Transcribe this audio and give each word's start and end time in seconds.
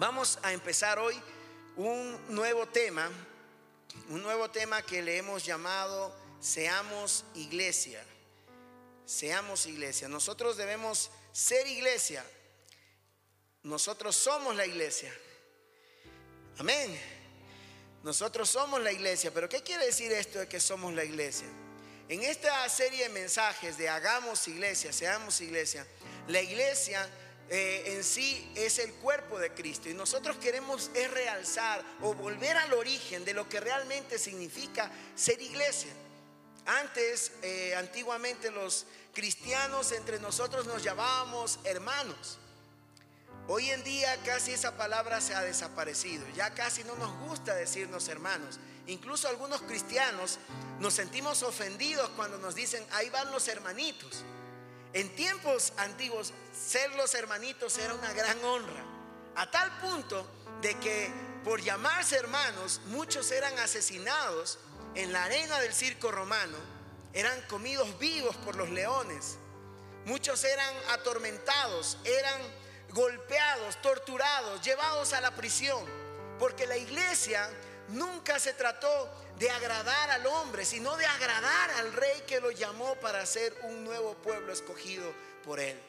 Vamos 0.00 0.38
a 0.42 0.54
empezar 0.54 0.98
hoy 0.98 1.14
un 1.76 2.18
nuevo 2.34 2.66
tema, 2.66 3.10
un 4.08 4.22
nuevo 4.22 4.50
tema 4.50 4.80
que 4.80 5.02
le 5.02 5.18
hemos 5.18 5.44
llamado 5.44 6.16
Seamos 6.40 7.26
Iglesia. 7.34 8.02
Seamos 9.04 9.66
iglesia. 9.66 10.08
Nosotros 10.08 10.56
debemos 10.56 11.10
ser 11.32 11.66
iglesia. 11.66 12.24
Nosotros 13.62 14.16
somos 14.16 14.56
la 14.56 14.64
iglesia. 14.64 15.12
Amén. 16.56 16.98
Nosotros 18.02 18.48
somos 18.48 18.80
la 18.80 18.92
iglesia. 18.92 19.30
Pero 19.34 19.50
¿qué 19.50 19.62
quiere 19.62 19.84
decir 19.84 20.10
esto 20.12 20.38
de 20.38 20.48
que 20.48 20.60
somos 20.60 20.94
la 20.94 21.04
iglesia? 21.04 21.48
En 22.08 22.22
esta 22.22 22.66
serie 22.70 23.02
de 23.02 23.10
mensajes 23.10 23.76
de 23.76 23.90
hagamos 23.90 24.48
iglesia, 24.48 24.94
seamos 24.94 25.42
iglesia, 25.42 25.86
la 26.26 26.40
iglesia 26.40 27.06
eh, 27.52 27.96
en 27.96 28.04
sí 28.04 28.48
es 28.54 28.78
el 28.78 28.92
cuerpo 28.94 29.36
de 29.40 29.52
Cristo 29.52 29.88
y 29.88 29.94
nosotros 29.94 30.36
queremos 30.36 30.88
es 30.94 31.10
realzar 31.10 31.84
o 32.00 32.14
volver 32.14 32.56
al 32.56 32.72
origen 32.74 33.24
de 33.24 33.34
lo 33.34 33.48
que 33.48 33.58
realmente 33.58 34.20
significa 34.20 34.88
ser 35.16 35.42
iglesia. 35.42 35.90
Antes, 36.64 37.32
eh, 37.42 37.74
antiguamente 37.74 38.52
los 38.52 38.86
cristianos 39.12 39.90
entre 39.90 40.20
nosotros 40.20 40.66
nos 40.66 40.84
llamábamos 40.84 41.58
hermanos. 41.64 42.38
Hoy 43.48 43.68
en 43.70 43.82
día 43.82 44.16
casi 44.24 44.52
esa 44.52 44.76
palabra 44.76 45.20
se 45.20 45.34
ha 45.34 45.42
desaparecido. 45.42 46.24
Ya 46.36 46.54
casi 46.54 46.84
no 46.84 46.94
nos 46.94 47.12
gusta 47.28 47.56
decirnos 47.56 48.06
hermanos. 48.06 48.60
Incluso 48.86 49.28
algunos 49.28 49.62
cristianos 49.62 50.38
nos 50.78 50.94
sentimos 50.94 51.42
ofendidos 51.42 52.10
cuando 52.10 52.38
nos 52.38 52.54
dicen, 52.54 52.86
ahí 52.92 53.10
van 53.10 53.32
los 53.32 53.48
hermanitos. 53.48 54.24
En 54.92 55.14
tiempos 55.14 55.72
antiguos, 55.76 56.32
ser 56.52 56.90
los 56.96 57.14
hermanitos 57.14 57.78
era 57.78 57.94
una 57.94 58.12
gran 58.12 58.42
honra. 58.44 58.84
A 59.36 59.50
tal 59.50 59.70
punto 59.78 60.26
de 60.60 60.74
que 60.78 61.12
por 61.44 61.60
llamarse 61.60 62.16
hermanos, 62.16 62.80
muchos 62.86 63.30
eran 63.30 63.58
asesinados 63.58 64.58
en 64.94 65.12
la 65.12 65.24
arena 65.24 65.60
del 65.60 65.72
circo 65.72 66.10
romano, 66.10 66.56
eran 67.12 67.40
comidos 67.42 67.98
vivos 67.98 68.36
por 68.36 68.56
los 68.56 68.68
leones. 68.70 69.38
Muchos 70.04 70.44
eran 70.44 70.74
atormentados, 70.90 71.98
eran 72.04 72.40
golpeados, 72.90 73.80
torturados, 73.80 74.60
llevados 74.62 75.12
a 75.12 75.20
la 75.20 75.30
prisión, 75.30 75.84
porque 76.38 76.66
la 76.66 76.76
iglesia 76.76 77.48
nunca 77.88 78.38
se 78.38 78.52
trató 78.52 79.10
de 79.40 79.50
agradar 79.50 80.10
al 80.10 80.26
hombre, 80.26 80.66
sino 80.66 80.94
de 80.98 81.06
agradar 81.06 81.70
al 81.78 81.94
rey 81.94 82.22
que 82.26 82.40
lo 82.40 82.50
llamó 82.50 82.94
para 82.96 83.24
ser 83.24 83.56
un 83.62 83.84
nuevo 83.84 84.12
pueblo 84.16 84.52
escogido 84.52 85.14
por 85.42 85.58
él 85.58 85.80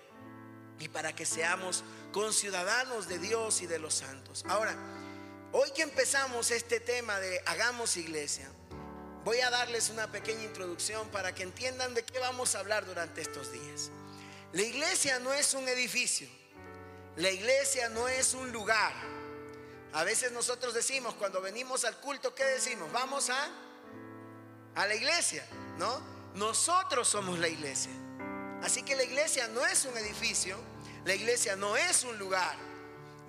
y 0.80 0.88
para 0.88 1.14
que 1.14 1.26
seamos 1.26 1.84
conciudadanos 2.14 3.10
de 3.10 3.20
Dios 3.20 3.62
y 3.62 3.68
de 3.68 3.78
los 3.78 3.94
santos. 3.96 4.46
Ahora, 4.48 4.74
hoy 5.52 5.70
que 5.72 5.82
empezamos 5.82 6.50
este 6.50 6.80
tema 6.80 7.20
de 7.20 7.42
hagamos 7.46 7.98
iglesia, 7.98 8.50
voy 9.26 9.42
a 9.42 9.50
darles 9.50 9.90
una 9.90 10.10
pequeña 10.10 10.44
introducción 10.44 11.10
para 11.10 11.36
que 11.36 11.44
entiendan 11.44 11.94
de 11.94 12.06
qué 12.06 12.20
vamos 12.20 12.56
a 12.56 12.60
hablar 12.60 12.86
durante 12.86 13.22
estos 13.22 13.52
días. 13.52 13.92
La 14.54 14.62
iglesia 14.62 15.20
no 15.20 15.34
es 15.34 15.54
un 15.54 15.68
edificio, 15.68 16.30
la 17.18 17.30
iglesia 17.30 17.90
no 17.90 18.08
es 18.08 18.34
un 18.34 18.54
lugar. 18.54 18.94
A 19.94 20.04
veces 20.04 20.32
nosotros 20.32 20.74
decimos 20.74 21.16
cuando 21.16 21.42
venimos 21.42 21.84
al 21.86 21.98
culto, 21.98 22.34
¿qué 22.34 22.46
decimos? 22.46 22.92
Vamos 22.92 23.30
a 23.30 23.50
a 24.76 24.86
la 24.86 24.96
iglesia, 24.96 25.46
¿no? 25.78 26.02
Nosotros 26.36 27.08
somos 27.08 27.40
la 27.40 27.48
iglesia. 27.48 27.92
Así 28.64 28.84
que 28.84 28.96
la 28.96 29.04
iglesia 29.04 29.48
no 29.50 29.66
es 29.66 29.86
un 29.86 29.98
edificio, 29.98 30.58
la 31.04 31.14
iglesia 31.14 31.56
no 31.56 31.76
es 31.76 32.04
un 32.04 32.18
lugar, 32.18 32.56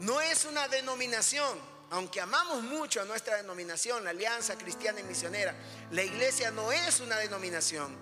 no 0.00 0.20
es 0.20 0.44
una 0.44 0.68
denominación, 0.68 1.58
aunque 1.90 2.20
amamos 2.20 2.62
mucho 2.62 3.00
a 3.00 3.04
nuestra 3.04 3.36
denominación, 3.36 4.04
la 4.04 4.10
Alianza 4.10 4.56
Cristiana 4.56 5.00
y 5.00 5.04
Misionera, 5.04 5.54
la 5.90 6.02
iglesia 6.02 6.50
no 6.50 6.70
es 6.70 7.00
una 7.00 7.16
denominación. 7.16 7.96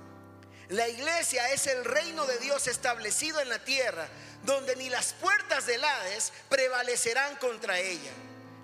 La 0.69 0.89
iglesia 0.89 1.51
es 1.51 1.67
el 1.67 1.85
reino 1.85 2.27
de 2.27 2.39
Dios 2.39 2.69
establecido 2.69 3.41
en 3.41 3.49
la 3.49 3.65
tierra, 3.65 4.09
donde 4.45 4.77
ni 4.77 4.89
las 4.89 5.15
puertas 5.15 5.67
del 5.67 5.83
Hades 5.85 6.33
prevalecerán 6.49 7.37
contra 7.37 7.79
ella. 7.79 8.13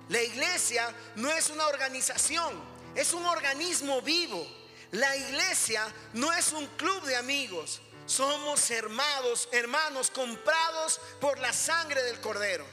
La 0.08 0.22
iglesia 0.22 0.94
no 1.16 1.30
es 1.32 1.50
una 1.50 1.66
organización, 1.66 2.54
es 2.94 3.12
un 3.12 3.26
organismo 3.26 4.00
vivo. 4.02 4.46
La 4.92 5.16
iglesia 5.16 5.84
no 6.12 6.32
es 6.32 6.52
un 6.52 6.66
club 6.68 7.02
de 7.04 7.16
amigos, 7.16 7.80
somos 8.06 8.70
hermanos, 8.70 9.48
hermanos 9.50 10.10
comprados 10.10 11.00
por 11.20 11.38
la 11.40 11.52
sangre 11.52 12.02
del 12.04 12.20
cordero. 12.20 12.64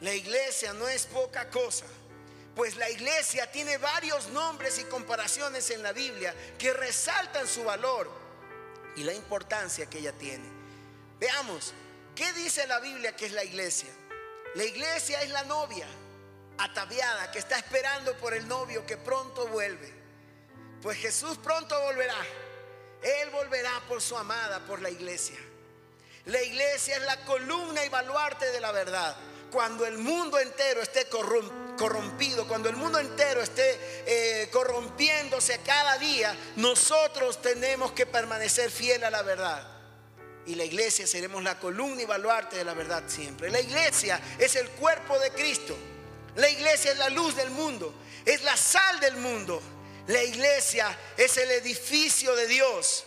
La 0.00 0.12
iglesia 0.12 0.74
no 0.74 0.86
es 0.86 1.06
poca 1.06 1.48
cosa, 1.48 1.86
pues 2.54 2.76
la 2.76 2.90
iglesia 2.90 3.50
tiene 3.50 3.78
varios 3.78 4.28
nombres 4.28 4.78
y 4.78 4.84
comparaciones 4.84 5.70
en 5.70 5.82
la 5.82 5.92
Biblia 5.92 6.34
que 6.58 6.74
resaltan 6.74 7.48
su 7.48 7.64
valor 7.64 8.10
y 8.96 9.04
la 9.04 9.14
importancia 9.14 9.88
que 9.88 10.00
ella 10.00 10.12
tiene. 10.12 10.46
Veamos, 11.18 11.72
¿qué 12.14 12.30
dice 12.34 12.66
la 12.66 12.78
Biblia 12.80 13.16
que 13.16 13.24
es 13.24 13.32
la 13.32 13.42
iglesia? 13.42 13.88
La 14.54 14.64
iglesia 14.64 15.22
es 15.22 15.30
la 15.30 15.44
novia 15.44 15.88
ataviada 16.58 17.30
que 17.30 17.38
está 17.38 17.58
esperando 17.58 18.14
por 18.16 18.34
el 18.34 18.46
novio 18.46 18.86
que 18.86 18.96
pronto 18.96 19.46
vuelve. 19.48 19.92
Pues 20.82 20.98
Jesús 20.98 21.38
pronto 21.38 21.80
volverá. 21.80 22.16
Él 23.02 23.30
volverá 23.30 23.82
por 23.88 24.00
su 24.00 24.16
amada, 24.16 24.60
por 24.60 24.80
la 24.80 24.90
iglesia. 24.90 25.38
La 26.26 26.42
iglesia 26.42 26.96
es 26.96 27.02
la 27.02 27.24
columna 27.24 27.84
y 27.84 27.88
baluarte 27.88 28.50
de 28.50 28.60
la 28.60 28.72
verdad. 28.72 29.14
Cuando 29.50 29.86
el 29.86 29.98
mundo 29.98 30.38
entero 30.38 30.80
esté 30.80 31.06
corrompido, 31.08 32.48
cuando 32.48 32.68
el 32.68 32.76
mundo 32.76 32.98
entero 32.98 33.42
esté 33.42 33.78
eh, 34.06 34.48
corrompiéndose 34.50 35.60
cada 35.60 35.98
día, 35.98 36.34
nosotros 36.56 37.40
tenemos 37.42 37.92
que 37.92 38.06
permanecer 38.06 38.70
fiel 38.70 39.04
a 39.04 39.10
la 39.10 39.22
verdad. 39.22 39.68
Y 40.46 40.54
la 40.54 40.64
iglesia 40.64 41.06
seremos 41.06 41.42
la 41.42 41.58
columna 41.58 42.02
y 42.02 42.06
baluarte 42.06 42.56
de 42.56 42.64
la 42.64 42.74
verdad 42.74 43.04
siempre. 43.06 43.50
La 43.50 43.60
iglesia 43.60 44.20
es 44.38 44.56
el 44.56 44.68
cuerpo 44.70 45.18
de 45.18 45.30
Cristo. 45.30 45.76
La 46.36 46.48
iglesia 46.48 46.92
es 46.92 46.98
la 46.98 47.10
luz 47.10 47.36
del 47.36 47.50
mundo, 47.50 47.94
es 48.24 48.42
la 48.42 48.56
sal 48.56 49.00
del 49.00 49.16
mundo. 49.16 49.62
La 50.06 50.22
iglesia 50.22 50.96
es 51.16 51.36
el 51.38 51.50
edificio 51.50 52.34
de 52.36 52.46
Dios, 52.46 53.04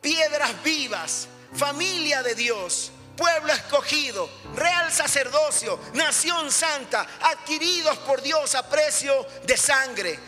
piedras 0.00 0.62
vivas, 0.62 1.28
familia 1.54 2.22
de 2.22 2.34
Dios, 2.34 2.90
pueblo 3.16 3.52
escogido, 3.52 4.30
real 4.54 4.90
sacerdocio, 4.90 5.78
nación 5.92 6.50
santa, 6.50 7.06
adquiridos 7.20 7.98
por 7.98 8.22
Dios 8.22 8.54
a 8.54 8.66
precio 8.68 9.26
de 9.44 9.56
sangre. 9.56 10.18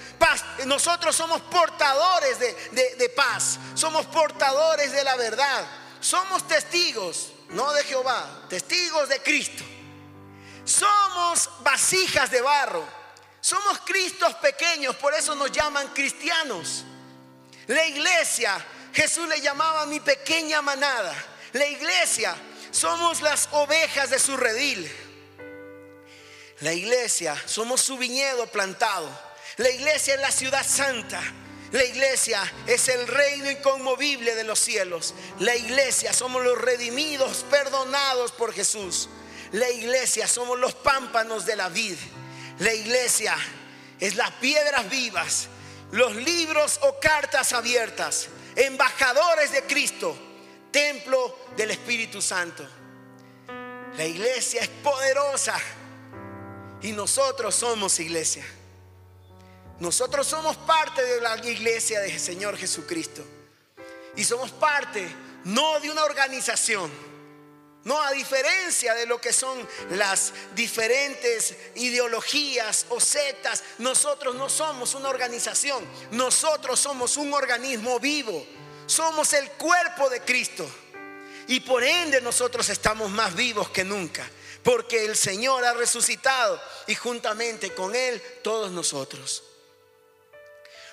nosotros 0.66 1.16
somos 1.16 1.40
portadores 1.42 2.38
de, 2.38 2.96
de 2.96 3.08
paz, 3.10 3.58
somos 3.74 4.04
portadores 4.06 4.92
de 4.92 5.04
la 5.04 5.16
verdad, 5.16 5.64
somos 6.00 6.46
testigos, 6.46 7.32
no 7.50 7.72
de 7.72 7.84
Jehová, 7.84 8.44
testigos 8.50 9.08
de 9.08 9.22
Cristo. 9.22 9.64
Somos 10.64 11.50
vasijas 11.60 12.30
de 12.30 12.40
barro. 12.40 12.86
Somos 13.40 13.80
Cristos 13.80 14.34
pequeños, 14.36 14.96
por 14.96 15.14
eso 15.14 15.34
nos 15.34 15.50
llaman 15.50 15.88
cristianos. 15.88 16.84
La 17.66 17.86
iglesia, 17.86 18.64
Jesús 18.92 19.26
le 19.28 19.40
llamaba 19.40 19.86
mi 19.86 20.00
pequeña 20.00 20.60
manada. 20.60 21.14
La 21.52 21.66
iglesia, 21.66 22.34
somos 22.70 23.22
las 23.22 23.48
ovejas 23.52 24.10
de 24.10 24.18
su 24.18 24.36
redil. 24.36 24.90
La 26.60 26.72
iglesia, 26.72 27.40
somos 27.46 27.80
su 27.80 27.96
viñedo 27.96 28.46
plantado. 28.48 29.08
La 29.56 29.70
iglesia 29.70 30.14
es 30.14 30.20
la 30.20 30.30
ciudad 30.30 30.66
santa. 30.66 31.20
La 31.72 31.84
iglesia 31.84 32.40
es 32.66 32.88
el 32.88 33.06
reino 33.06 33.50
inconmovible 33.50 34.34
de 34.34 34.44
los 34.44 34.58
cielos. 34.58 35.14
La 35.38 35.54
iglesia 35.54 36.12
somos 36.12 36.44
los 36.44 36.58
redimidos, 36.58 37.44
perdonados 37.50 38.32
por 38.32 38.52
Jesús. 38.52 39.08
La 39.52 39.68
iglesia 39.70 40.28
somos 40.28 40.58
los 40.58 40.74
pámpanos 40.74 41.44
de 41.44 41.56
la 41.56 41.68
vid. 41.68 41.96
La 42.60 42.72
iglesia 42.72 43.36
es 43.98 44.16
las 44.16 44.30
piedras 44.32 44.88
vivas, 44.88 45.48
los 45.92 46.14
libros 46.14 46.78
o 46.82 46.98
cartas 47.00 47.52
abiertas, 47.52 48.28
embajadores 48.54 49.52
de 49.52 49.62
Cristo, 49.64 50.16
templo 50.70 51.38
del 51.56 51.70
Espíritu 51.72 52.22
Santo. 52.22 52.66
La 53.96 54.04
iglesia 54.04 54.60
es 54.62 54.68
poderosa 54.68 55.58
y 56.82 56.92
nosotros 56.92 57.54
somos 57.54 57.98
iglesia. 57.98 58.44
Nosotros 59.80 60.26
somos 60.26 60.56
parte 60.58 61.02
de 61.02 61.20
la 61.20 61.36
iglesia 61.46 62.00
del 62.00 62.20
Señor 62.20 62.56
Jesucristo. 62.56 63.24
Y 64.14 64.24
somos 64.24 64.50
parte 64.50 65.08
no 65.44 65.80
de 65.80 65.90
una 65.90 66.04
organización 66.04 67.09
no, 67.84 68.00
a 68.00 68.12
diferencia 68.12 68.94
de 68.94 69.06
lo 69.06 69.20
que 69.20 69.32
son 69.32 69.66
las 69.90 70.34
diferentes 70.54 71.56
ideologías 71.76 72.86
o 72.90 73.00
sectas, 73.00 73.62
nosotros 73.78 74.34
no 74.34 74.50
somos 74.50 74.94
una 74.94 75.08
organización, 75.08 75.84
nosotros 76.10 76.78
somos 76.78 77.16
un 77.16 77.32
organismo 77.32 77.98
vivo, 77.98 78.46
somos 78.86 79.32
el 79.32 79.50
cuerpo 79.52 80.10
de 80.10 80.20
Cristo. 80.20 80.68
Y 81.48 81.60
por 81.60 81.82
ende 81.82 82.20
nosotros 82.20 82.68
estamos 82.68 83.10
más 83.10 83.34
vivos 83.34 83.70
que 83.70 83.82
nunca, 83.82 84.28
porque 84.62 85.06
el 85.06 85.16
Señor 85.16 85.64
ha 85.64 85.72
resucitado 85.72 86.60
y 86.86 86.94
juntamente 86.94 87.74
con 87.74 87.96
Él 87.96 88.22
todos 88.42 88.70
nosotros. 88.70 89.42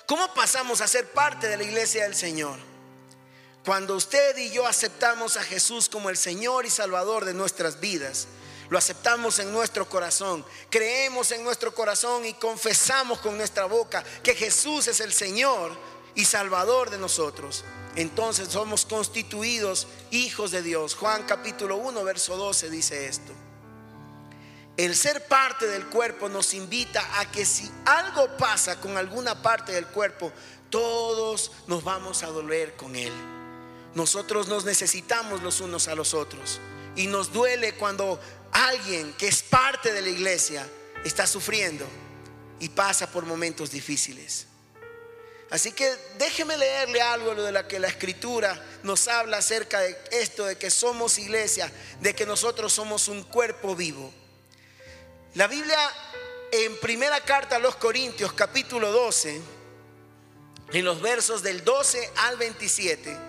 ¿Cómo 0.06 0.32
pasamos 0.32 0.80
a 0.80 0.88
ser 0.88 1.06
parte 1.12 1.48
de 1.48 1.58
la 1.58 1.64
iglesia 1.64 2.04
del 2.04 2.16
Señor? 2.16 2.58
Cuando 3.68 3.96
usted 3.96 4.34
y 4.38 4.50
yo 4.50 4.66
aceptamos 4.66 5.36
a 5.36 5.42
Jesús 5.42 5.90
como 5.90 6.08
el 6.08 6.16
Señor 6.16 6.64
y 6.64 6.70
Salvador 6.70 7.26
de 7.26 7.34
nuestras 7.34 7.80
vidas, 7.80 8.26
lo 8.70 8.78
aceptamos 8.78 9.38
en 9.40 9.52
nuestro 9.52 9.86
corazón, 9.86 10.42
creemos 10.70 11.32
en 11.32 11.44
nuestro 11.44 11.74
corazón 11.74 12.24
y 12.24 12.32
confesamos 12.32 13.18
con 13.18 13.36
nuestra 13.36 13.66
boca 13.66 14.02
que 14.22 14.34
Jesús 14.34 14.88
es 14.88 15.00
el 15.00 15.12
Señor 15.12 15.70
y 16.14 16.24
Salvador 16.24 16.88
de 16.88 16.96
nosotros, 16.96 17.62
entonces 17.94 18.48
somos 18.48 18.86
constituidos 18.86 19.86
hijos 20.12 20.50
de 20.50 20.62
Dios. 20.62 20.94
Juan 20.94 21.24
capítulo 21.24 21.76
1, 21.76 22.04
verso 22.04 22.38
12 22.38 22.70
dice 22.70 23.06
esto. 23.06 23.34
El 24.78 24.96
ser 24.96 25.26
parte 25.26 25.66
del 25.66 25.84
cuerpo 25.88 26.30
nos 26.30 26.54
invita 26.54 27.20
a 27.20 27.30
que 27.30 27.44
si 27.44 27.70
algo 27.84 28.34
pasa 28.38 28.80
con 28.80 28.96
alguna 28.96 29.42
parte 29.42 29.72
del 29.72 29.88
cuerpo, 29.88 30.32
todos 30.70 31.52
nos 31.66 31.84
vamos 31.84 32.22
a 32.22 32.28
doler 32.28 32.74
con 32.74 32.96
él. 32.96 33.37
Nosotros 33.98 34.46
nos 34.46 34.64
necesitamos 34.64 35.42
los 35.42 35.60
unos 35.60 35.88
a 35.88 35.96
los 35.96 36.14
otros. 36.14 36.60
Y 36.94 37.08
nos 37.08 37.32
duele 37.32 37.74
cuando 37.74 38.20
alguien 38.52 39.12
que 39.14 39.26
es 39.26 39.42
parte 39.42 39.92
de 39.92 40.00
la 40.00 40.08
iglesia 40.08 40.64
está 41.04 41.26
sufriendo 41.26 41.84
y 42.60 42.68
pasa 42.68 43.10
por 43.10 43.26
momentos 43.26 43.72
difíciles. 43.72 44.46
Así 45.50 45.72
que 45.72 45.92
déjeme 46.16 46.56
leerle 46.56 47.02
algo 47.02 47.34
de 47.34 47.50
lo 47.50 47.66
que 47.66 47.80
la 47.80 47.88
escritura 47.88 48.64
nos 48.84 49.08
habla 49.08 49.38
acerca 49.38 49.80
de 49.80 49.98
esto, 50.12 50.46
de 50.46 50.56
que 50.56 50.70
somos 50.70 51.18
iglesia, 51.18 51.68
de 52.00 52.14
que 52.14 52.24
nosotros 52.24 52.72
somos 52.72 53.08
un 53.08 53.24
cuerpo 53.24 53.74
vivo. 53.74 54.14
La 55.34 55.48
Biblia 55.48 55.92
en 56.52 56.78
primera 56.78 57.20
carta 57.24 57.56
a 57.56 57.58
los 57.58 57.74
Corintios 57.74 58.32
capítulo 58.32 58.92
12, 58.92 59.40
en 60.72 60.84
los 60.84 61.02
versos 61.02 61.42
del 61.42 61.64
12 61.64 62.12
al 62.14 62.36
27, 62.36 63.27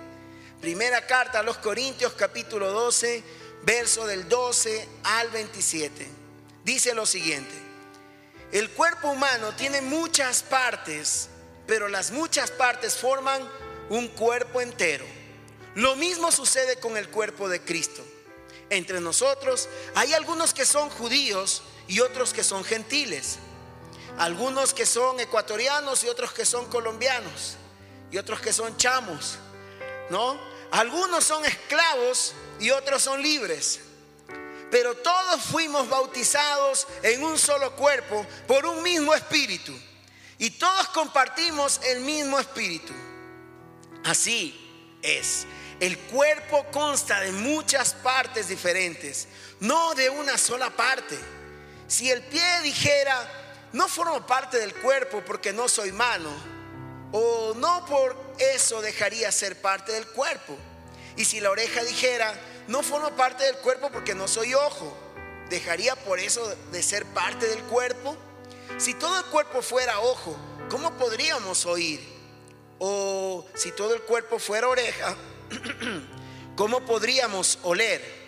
primera 0.61 1.05
carta 1.05 1.39
a 1.39 1.43
los 1.43 1.57
Corintios 1.57 2.13
capítulo 2.13 2.71
12, 2.71 3.23
verso 3.63 4.05
del 4.05 4.27
12 4.27 4.87
al 5.03 5.29
27, 5.29 6.07
dice 6.63 6.93
lo 6.93 7.05
siguiente, 7.05 7.53
el 8.51 8.69
cuerpo 8.71 9.09
humano 9.09 9.53
tiene 9.55 9.81
muchas 9.81 10.43
partes, 10.43 11.29
pero 11.67 11.87
las 11.87 12.11
muchas 12.11 12.51
partes 12.51 12.95
forman 12.95 13.47
un 13.89 14.07
cuerpo 14.07 14.61
entero. 14.61 15.05
Lo 15.75 15.95
mismo 15.95 16.31
sucede 16.31 16.77
con 16.77 16.97
el 16.97 17.09
cuerpo 17.09 17.47
de 17.47 17.61
Cristo. 17.61 18.03
Entre 18.71 18.99
nosotros 18.99 19.69
hay 19.93 20.13
algunos 20.13 20.53
que 20.53 20.65
son 20.65 20.89
judíos, 20.89 21.61
y 21.89 21.99
otros 21.99 22.33
que 22.33 22.43
son 22.43 22.63
gentiles. 22.63 23.39
Algunos 24.17 24.73
que 24.73 24.85
son 24.85 25.19
ecuatorianos 25.19 26.03
y 26.03 26.07
otros 26.07 26.31
que 26.31 26.45
son 26.45 26.65
colombianos 26.67 27.55
y 28.11 28.17
otros 28.17 28.39
que 28.39 28.53
son 28.53 28.77
chamos, 28.77 29.37
¿no? 30.09 30.39
Algunos 30.71 31.23
son 31.23 31.43
esclavos 31.45 32.33
y 32.59 32.69
otros 32.71 33.01
son 33.01 33.21
libres. 33.21 33.79
Pero 34.71 34.95
todos 34.95 35.41
fuimos 35.41 35.89
bautizados 35.89 36.87
en 37.01 37.23
un 37.23 37.39
solo 37.39 37.75
cuerpo 37.75 38.25
por 38.47 38.65
un 38.65 38.83
mismo 38.83 39.13
espíritu. 39.13 39.73
Y 40.37 40.51
todos 40.51 40.89
compartimos 40.89 41.81
el 41.85 42.01
mismo 42.01 42.39
espíritu. 42.39 42.93
Así 44.05 44.97
es. 45.01 45.45
El 45.79 45.97
cuerpo 45.97 46.65
consta 46.71 47.21
de 47.21 47.31
muchas 47.31 47.93
partes 47.93 48.49
diferentes, 48.49 49.27
no 49.61 49.95
de 49.95 50.09
una 50.09 50.37
sola 50.37 50.69
parte. 50.69 51.17
Si 51.87 52.11
el 52.11 52.21
pie 52.23 52.61
dijera, 52.61 53.69
no 53.73 53.87
formo 53.87 54.25
parte 54.25 54.57
del 54.57 54.73
cuerpo 54.75 55.23
porque 55.25 55.53
no 55.53 55.69
soy 55.69 55.91
mano, 55.91 56.29
o 57.11 57.53
no 57.55 57.85
por 57.85 58.28
eso 58.39 58.81
dejaría 58.81 59.31
ser 59.31 59.61
parte 59.61 59.91
del 59.91 60.07
cuerpo. 60.07 60.57
Y 61.15 61.25
si 61.25 61.39
la 61.39 61.51
oreja 61.51 61.83
dijera, 61.83 62.33
no 62.67 62.81
formo 62.81 63.15
parte 63.15 63.43
del 63.43 63.57
cuerpo 63.57 63.89
porque 63.91 64.15
no 64.15 64.27
soy 64.27 64.53
ojo, 64.53 64.95
dejaría 65.49 65.95
por 65.95 66.19
eso 66.19 66.47
de 66.71 66.83
ser 66.83 67.05
parte 67.07 67.47
del 67.47 67.61
cuerpo. 67.63 68.15
Si 68.77 68.93
todo 68.93 69.17
el 69.17 69.25
cuerpo 69.25 69.61
fuera 69.61 69.99
ojo, 69.99 70.37
¿cómo 70.69 70.97
podríamos 70.97 71.65
oír? 71.65 71.99
O 72.77 73.45
si 73.55 73.71
todo 73.71 73.93
el 73.93 74.01
cuerpo 74.03 74.39
fuera 74.39 74.69
oreja, 74.69 75.15
¿cómo 76.55 76.85
podríamos 76.85 77.59
oler? 77.63 78.19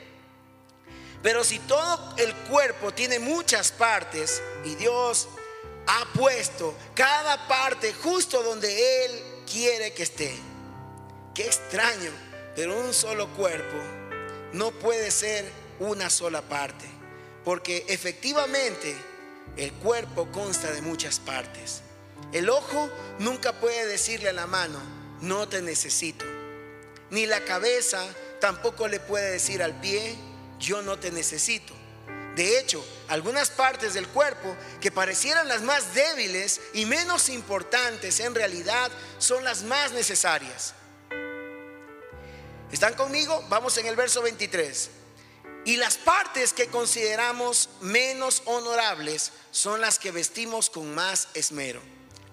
Pero 1.23 1.43
si 1.43 1.59
todo 1.59 2.15
el 2.17 2.33
cuerpo 2.33 2.91
tiene 2.91 3.19
muchas 3.19 3.71
partes 3.71 4.41
y 4.65 4.75
Dios 4.75 5.27
ha 5.87 6.05
puesto 6.13 6.75
cada 6.95 7.47
parte 7.47 7.93
justo 7.93 8.41
donde 8.43 9.05
Él 9.05 9.31
quiere 9.51 9.94
que 9.94 10.03
esté. 10.03 10.33
Qué 11.33 11.45
extraño, 11.45 12.12
pero 12.56 12.80
un 12.80 12.94
solo 12.94 13.27
cuerpo 13.33 13.77
no 14.53 14.71
puede 14.71 15.12
ser 15.12 15.45
una 15.80 16.09
sola 16.09 16.42
parte. 16.42 16.86
Porque 17.44 17.86
efectivamente 17.89 18.95
el 19.57 19.74
cuerpo 19.74 20.31
consta 20.31 20.71
de 20.71 20.81
muchas 20.81 21.19
partes. 21.19 21.81
El 22.31 22.50
ojo 22.50 22.89
nunca 23.19 23.59
puede 23.59 23.86
decirle 23.88 24.30
a 24.30 24.33
la 24.33 24.48
mano, 24.48 24.80
no 25.21 25.50
te 25.50 25.62
necesito. 25.62 26.25
Ni 27.09 27.25
la 27.25 27.44
cabeza 27.44 28.06
tampoco 28.39 28.88
le 28.88 29.00
puede 29.00 29.31
decir 29.31 29.62
al 29.62 29.80
pie, 29.81 30.15
yo 30.59 30.81
no 30.81 30.97
te 30.97 31.12
necesito. 31.12 31.74
De 32.41 32.57
hecho, 32.57 32.83
algunas 33.07 33.51
partes 33.51 33.93
del 33.93 34.07
cuerpo 34.07 34.57
que 34.79 34.91
parecieran 34.91 35.47
las 35.47 35.61
más 35.61 35.93
débiles 35.93 36.59
y 36.73 36.88
menos 36.88 37.29
importantes 37.29 38.19
en 38.19 38.33
realidad 38.33 38.89
son 39.19 39.43
las 39.43 39.61
más 39.61 39.91
necesarias. 39.91 40.73
¿Están 42.71 42.95
conmigo? 42.95 43.45
Vamos 43.47 43.77
en 43.77 43.85
el 43.85 43.95
verso 43.95 44.23
23. 44.23 44.89
Y 45.65 45.77
las 45.77 45.97
partes 45.97 46.51
que 46.51 46.65
consideramos 46.65 47.69
menos 47.79 48.41
honorables 48.45 49.33
son 49.51 49.79
las 49.79 49.99
que 49.99 50.09
vestimos 50.09 50.71
con 50.71 50.95
más 50.95 51.27
esmero. 51.35 51.79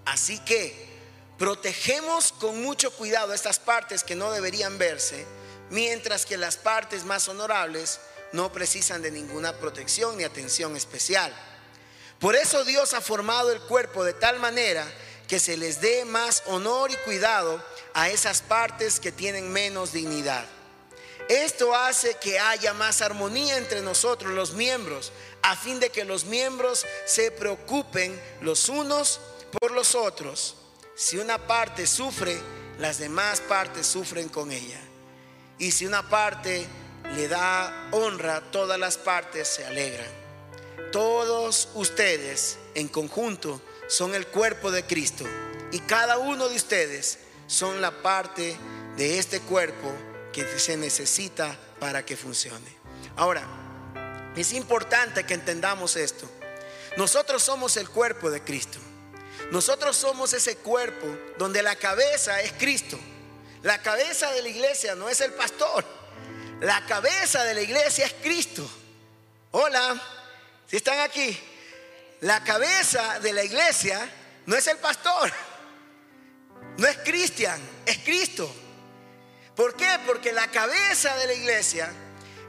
Así 0.06 0.38
que 0.38 0.88
protegemos 1.36 2.32
con 2.32 2.62
mucho 2.62 2.90
cuidado 2.94 3.34
estas 3.34 3.58
partes 3.58 4.04
que 4.04 4.14
no 4.14 4.30
deberían 4.30 4.78
verse, 4.78 5.26
mientras 5.68 6.24
que 6.24 6.38
las 6.38 6.56
partes 6.56 7.04
más 7.04 7.28
honorables 7.28 8.00
no 8.32 8.52
precisan 8.52 9.02
de 9.02 9.10
ninguna 9.10 9.56
protección 9.58 10.16
ni 10.16 10.24
atención 10.24 10.76
especial. 10.76 11.34
Por 12.18 12.34
eso 12.34 12.64
Dios 12.64 12.94
ha 12.94 13.00
formado 13.00 13.52
el 13.52 13.60
cuerpo 13.60 14.04
de 14.04 14.12
tal 14.12 14.40
manera 14.40 14.86
que 15.28 15.38
se 15.38 15.56
les 15.56 15.80
dé 15.80 16.04
más 16.04 16.42
honor 16.46 16.90
y 16.90 16.96
cuidado 17.04 17.62
a 17.94 18.08
esas 18.08 18.40
partes 18.40 18.98
que 18.98 19.12
tienen 19.12 19.52
menos 19.52 19.92
dignidad. 19.92 20.44
Esto 21.28 21.74
hace 21.74 22.14
que 22.14 22.38
haya 22.38 22.72
más 22.72 23.02
armonía 23.02 23.58
entre 23.58 23.82
nosotros 23.82 24.32
los 24.32 24.54
miembros, 24.54 25.12
a 25.42 25.56
fin 25.56 25.78
de 25.78 25.90
que 25.90 26.04
los 26.04 26.24
miembros 26.24 26.86
se 27.04 27.30
preocupen 27.30 28.18
los 28.40 28.70
unos 28.70 29.20
por 29.60 29.70
los 29.72 29.94
otros. 29.94 30.56
Si 30.96 31.18
una 31.18 31.46
parte 31.46 31.86
sufre, 31.86 32.40
las 32.78 32.98
demás 32.98 33.40
partes 33.40 33.86
sufren 33.86 34.28
con 34.30 34.50
ella. 34.50 34.80
Y 35.58 35.70
si 35.72 35.84
una 35.84 36.08
parte 36.08 36.66
le 37.14 37.28
da 37.28 37.88
honra, 37.92 38.40
todas 38.50 38.78
las 38.78 38.96
partes 38.96 39.48
se 39.48 39.64
alegran. 39.64 40.06
Todos 40.92 41.68
ustedes 41.74 42.58
en 42.74 42.88
conjunto 42.88 43.60
son 43.88 44.14
el 44.14 44.26
cuerpo 44.26 44.70
de 44.70 44.84
Cristo 44.84 45.24
y 45.70 45.80
cada 45.80 46.18
uno 46.18 46.48
de 46.48 46.56
ustedes 46.56 47.18
son 47.46 47.80
la 47.80 48.02
parte 48.02 48.56
de 48.96 49.18
este 49.18 49.40
cuerpo 49.40 49.92
que 50.32 50.46
se 50.58 50.76
necesita 50.76 51.58
para 51.78 52.04
que 52.04 52.16
funcione. 52.16 52.76
Ahora, 53.16 53.46
es 54.36 54.52
importante 54.52 55.24
que 55.24 55.34
entendamos 55.34 55.96
esto. 55.96 56.28
Nosotros 56.96 57.42
somos 57.42 57.76
el 57.76 57.88
cuerpo 57.88 58.30
de 58.30 58.42
Cristo. 58.42 58.78
Nosotros 59.50 59.96
somos 59.96 60.32
ese 60.32 60.56
cuerpo 60.56 61.06
donde 61.38 61.62
la 61.62 61.76
cabeza 61.76 62.40
es 62.40 62.52
Cristo. 62.52 62.98
La 63.62 63.82
cabeza 63.82 64.30
de 64.32 64.42
la 64.42 64.48
iglesia 64.48 64.94
no 64.94 65.08
es 65.08 65.20
el 65.20 65.32
pastor. 65.32 65.97
La 66.60 66.84
cabeza 66.86 67.44
de 67.44 67.54
la 67.54 67.60
iglesia 67.60 68.06
es 68.06 68.14
Cristo. 68.14 68.68
Hola, 69.52 70.00
si 70.66 70.76
están 70.76 70.98
aquí. 71.00 71.38
La 72.20 72.42
cabeza 72.42 73.20
de 73.20 73.32
la 73.32 73.44
iglesia 73.44 74.10
no 74.46 74.56
es 74.56 74.66
el 74.66 74.78
pastor, 74.78 75.32
no 76.76 76.86
es 76.88 76.98
Cristian, 76.98 77.60
es 77.86 77.98
Cristo. 77.98 78.52
¿Por 79.54 79.76
qué? 79.76 80.00
Porque 80.04 80.32
la 80.32 80.50
cabeza 80.50 81.16
de 81.16 81.28
la 81.28 81.32
iglesia 81.34 81.92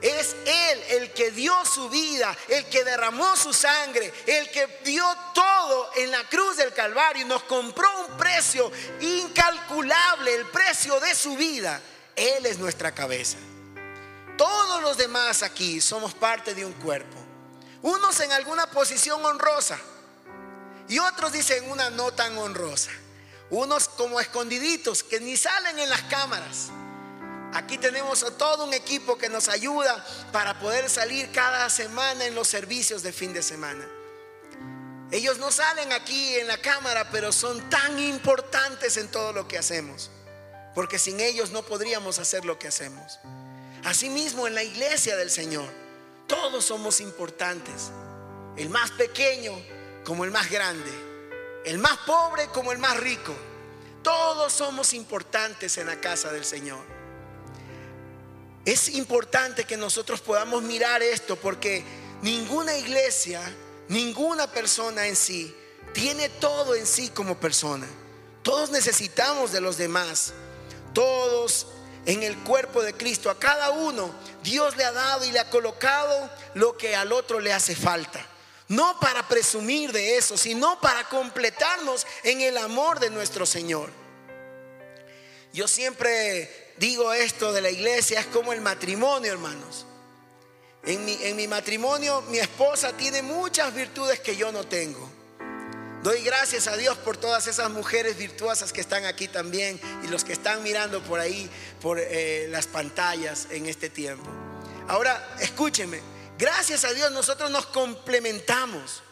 es 0.01 0.35
Él 0.45 0.83
el 0.89 1.13
que 1.13 1.29
dio 1.29 1.53
su 1.65 1.87
vida, 1.89 2.35
el 2.47 2.65
que 2.65 2.83
derramó 2.83 3.35
su 3.35 3.53
sangre, 3.53 4.11
el 4.25 4.49
que 4.49 4.79
dio 4.83 5.05
todo 5.35 5.91
en 5.97 6.09
la 6.09 6.27
cruz 6.29 6.57
del 6.57 6.73
Calvario 6.73 7.21
y 7.21 7.29
nos 7.29 7.43
compró 7.43 7.87
un 8.07 8.17
precio 8.17 8.71
incalculable, 9.01 10.33
el 10.33 10.47
precio 10.47 10.99
de 10.99 11.13
su 11.13 11.35
vida. 11.35 11.79
Él 12.15 12.47
es 12.47 12.57
nuestra 12.57 12.91
cabeza. 12.91 13.37
Todos 14.39 14.81
los 14.81 14.95
demás 14.95 15.43
aquí 15.43 15.81
somos 15.81 16.13
parte 16.13 16.55
de 16.55 16.65
un 16.65 16.71
cuerpo. 16.71 17.17
Unos 17.81 18.17
en 18.21 18.31
alguna 18.31 18.67
posición 18.67 19.25
honrosa 19.25 19.77
y 20.87 20.97
otros 20.97 21.33
dicen 21.33 21.69
una 21.69 21.89
no 21.89 22.13
tan 22.13 22.37
honrosa. 22.37 22.91
Unos 23.49 23.89
como 23.89 24.17
escondiditos 24.17 25.03
que 25.03 25.19
ni 25.19 25.35
salen 25.35 25.77
en 25.77 25.89
las 25.89 26.03
cámaras. 26.03 26.69
Aquí 27.53 27.77
tenemos 27.77 28.23
a 28.23 28.31
todo 28.31 28.63
un 28.63 28.73
equipo 28.73 29.17
que 29.17 29.27
nos 29.27 29.49
ayuda 29.49 30.05
para 30.31 30.57
poder 30.57 30.89
salir 30.89 31.33
cada 31.33 31.69
semana 31.69 32.23
en 32.23 32.33
los 32.33 32.47
servicios 32.47 33.03
de 33.03 33.11
fin 33.11 33.33
de 33.33 33.43
semana. 33.43 33.85
Ellos 35.11 35.37
no 35.37 35.51
salen 35.51 35.91
aquí 35.91 36.35
en 36.35 36.47
la 36.47 36.61
cámara, 36.61 37.09
pero 37.11 37.33
son 37.33 37.69
tan 37.69 37.99
importantes 37.99 38.95
en 38.95 39.11
todo 39.11 39.33
lo 39.33 39.49
que 39.49 39.57
hacemos. 39.57 40.09
Porque 40.73 40.97
sin 40.97 41.19
ellos 41.19 41.51
no 41.51 41.63
podríamos 41.63 42.19
hacer 42.19 42.45
lo 42.45 42.57
que 42.57 42.69
hacemos. 42.69 43.19
Asimismo, 43.83 44.47
en 44.47 44.55
la 44.55 44.63
iglesia 44.63 45.15
del 45.15 45.29
Señor, 45.29 45.67
todos 46.27 46.65
somos 46.65 46.99
importantes. 47.01 47.91
El 48.57 48.69
más 48.69 48.91
pequeño 48.91 49.53
como 50.03 50.25
el 50.25 50.31
más 50.31 50.49
grande. 50.49 50.91
El 51.65 51.77
más 51.77 51.97
pobre 51.99 52.47
como 52.47 52.71
el 52.71 52.77
más 52.77 52.97
rico. 52.97 53.35
Todos 54.03 54.53
somos 54.53 54.93
importantes 54.93 55.77
en 55.77 55.87
la 55.87 55.99
casa 55.99 56.31
del 56.31 56.45
Señor. 56.45 56.79
Es 58.65 58.89
importante 58.89 59.63
que 59.63 59.77
nosotros 59.77 60.21
podamos 60.21 60.63
mirar 60.63 61.01
esto 61.01 61.35
porque 61.35 61.83
ninguna 62.21 62.77
iglesia 62.77 63.41
Ninguna 63.89 64.45
persona 64.45 65.07
en 65.07 65.15
sí 65.15 65.53
tiene 65.93 66.29
todo 66.29 66.75
en 66.75 66.85
sí 66.85 67.09
como 67.09 67.39
persona. 67.39 67.87
Todos 68.43 68.69
necesitamos 68.69 69.51
de 69.51 69.61
los 69.61 69.77
demás. 69.77 70.31
Todos 70.93 71.65
en 72.09 72.23
el 72.23 72.35
cuerpo 72.39 72.81
de 72.81 72.93
Cristo. 72.93 73.29
A 73.29 73.37
cada 73.37 73.69
uno 73.69 74.11
Dios 74.41 74.75
le 74.75 74.83
ha 74.83 74.91
dado 74.91 75.25
y 75.25 75.31
le 75.31 75.39
ha 75.39 75.49
colocado 75.49 76.29
lo 76.55 76.75
que 76.75 76.95
al 76.95 77.11
otro 77.11 77.39
le 77.39 77.53
hace 77.53 77.75
falta. 77.75 78.25
No 78.67 78.99
para 78.99 79.27
presumir 79.27 79.91
de 79.91 80.17
eso, 80.17 80.35
sino 80.35 80.81
para 80.81 81.07
completarnos 81.07 82.07
en 82.23 82.41
el 82.41 82.57
amor 82.57 82.99
de 82.99 83.11
nuestro 83.11 83.45
Señor. 83.45 83.91
Yo 85.53 85.67
siempre 85.67 86.73
digo 86.77 87.13
esto 87.13 87.53
de 87.53 87.61
la 87.61 87.69
iglesia, 87.69 88.19
es 88.19 88.27
como 88.27 88.53
el 88.53 88.61
matrimonio, 88.61 89.31
hermanos. 89.31 89.85
En 90.83 91.35
mi, 91.35 91.47
matrimonio 91.47 92.21
mi 92.29 92.39
esposa 92.39 92.93
tiene 92.93 93.21
muchas 93.21 93.73
virtudes 93.73 94.19
que 94.19 94.35
yo 94.35 94.51
no 94.51 94.63
tengo. 94.63 95.07
Doy 96.03 96.21
gracias 96.21 96.67
a 96.67 96.77
Dios 96.77 96.97
por 96.97 97.17
todas 97.17 97.47
esas 97.47 97.69
mujeres 97.71 98.17
virtuosas 98.17 98.71
que 98.71 98.79
están 98.79 99.03
aquí 99.03 99.27
también 99.27 99.79
y 100.01 100.07
los 100.07 100.23
que 100.23 100.31
están 100.31 100.63
mirando 100.63 101.03
por 101.03 101.19
ahí, 101.19 101.49
por 101.81 101.99
eh, 101.99 102.47
las 102.49 102.67
pantallas 102.67 103.47
en 103.51 103.65
este 103.65 103.89
tiempo. 103.89 104.29
Ahora, 104.87 105.35
escúcheme, 105.41 105.99
gracias 106.37 106.85
a 106.85 106.93
Dios 106.93 107.11
nosotros 107.11 107.51
nos 107.51 107.65
complementamos. 107.65 109.03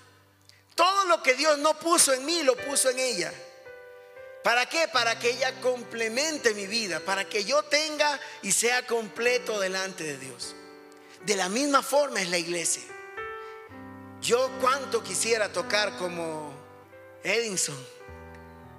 Todo 0.76 1.06
lo 1.06 1.22
que 1.22 1.34
Dios 1.34 1.58
no 1.58 1.78
puso 1.78 2.14
en 2.14 2.26
mí, 2.26 2.42
lo 2.44 2.56
puso 2.56 2.90
en 2.90 3.00
ella. 3.00 3.34
¿Para 4.42 4.66
qué? 4.68 4.88
Para 4.88 5.20
que 5.20 5.32
ella 5.32 5.60
complemente 5.60 6.54
mi 6.54 6.68
vida, 6.68 7.02
para 7.02 7.28
que 7.28 7.44
yo 7.44 7.64
tenga 7.64 8.18
y 8.44 8.54
sea 8.54 8.88
completo 8.88 9.60
delante 9.60 10.06
de 10.06 10.18
Dios. 10.18 10.56
De 11.26 11.36
la 11.36 11.50
misma 11.50 11.84
forma 11.84 12.22
es 12.22 12.30
la 12.30 12.38
iglesia. 12.38 12.84
Yo 14.22 14.50
cuánto 14.62 15.04
quisiera 15.04 15.52
tocar 15.52 15.98
como 15.98 16.57
Edinson, 17.28 17.78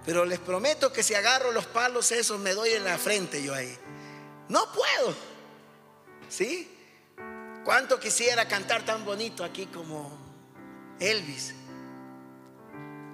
pero 0.05 0.25
les 0.25 0.39
prometo 0.39 0.93
que 0.93 1.03
si 1.03 1.15
agarro 1.15 1.53
los 1.53 1.67
palos 1.67 2.13
esos 2.13 2.39
me 2.41 2.55
doy 2.55 2.71
en 2.71 2.85
la 2.85 2.99
frente 2.99 3.43
yo 3.43 3.55
ahí. 3.55 3.77
No 4.49 4.73
puedo. 4.73 5.15
¿Sí? 6.29 6.75
Cuánto 7.65 8.01
quisiera 8.01 8.49
cantar 8.49 8.85
tan 8.85 9.05
bonito 9.05 9.45
aquí 9.45 9.67
como 9.67 10.11
Elvis. 10.99 11.55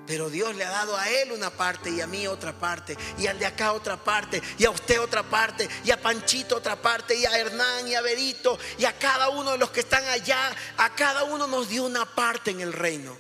Pero 0.07 0.29
Dios 0.29 0.55
le 0.55 0.65
ha 0.65 0.71
dado 0.71 0.97
a 0.97 1.09
él 1.09 1.33
una 1.33 1.51
parte 1.51 1.91
y 1.91 2.01
a 2.01 2.07
mí 2.07 2.27
otra 2.27 2.53
parte, 2.53 2.97
y 3.19 3.27
al 3.27 3.39
de 3.39 3.47
acá 3.47 3.73
otra 3.73 3.97
parte, 3.97 4.43
y 4.59 4.67
a 4.67 4.71
usted 4.71 5.01
otra 5.01 5.23
parte, 5.23 5.69
y 5.83 5.91
a 5.91 6.01
Panchito 6.01 6.57
otra 6.57 6.77
parte, 6.77 7.17
y 7.17 7.25
a 7.25 7.39
Hernán 7.39 7.89
y 7.89 7.95
a 7.95 8.03
Berito, 8.03 8.59
y 8.79 8.85
a 8.85 8.97
cada 8.99 9.31
uno 9.31 9.53
de 9.53 9.59
los 9.59 9.71
que 9.71 9.81
están 9.81 10.05
allá, 10.05 10.55
a 10.77 10.95
cada 10.95 11.25
uno 11.25 11.47
nos 11.47 11.71
dio 11.71 11.85
una 11.85 12.05
parte 12.05 12.51
en 12.51 12.61
el 12.61 12.75
reino, 12.75 13.17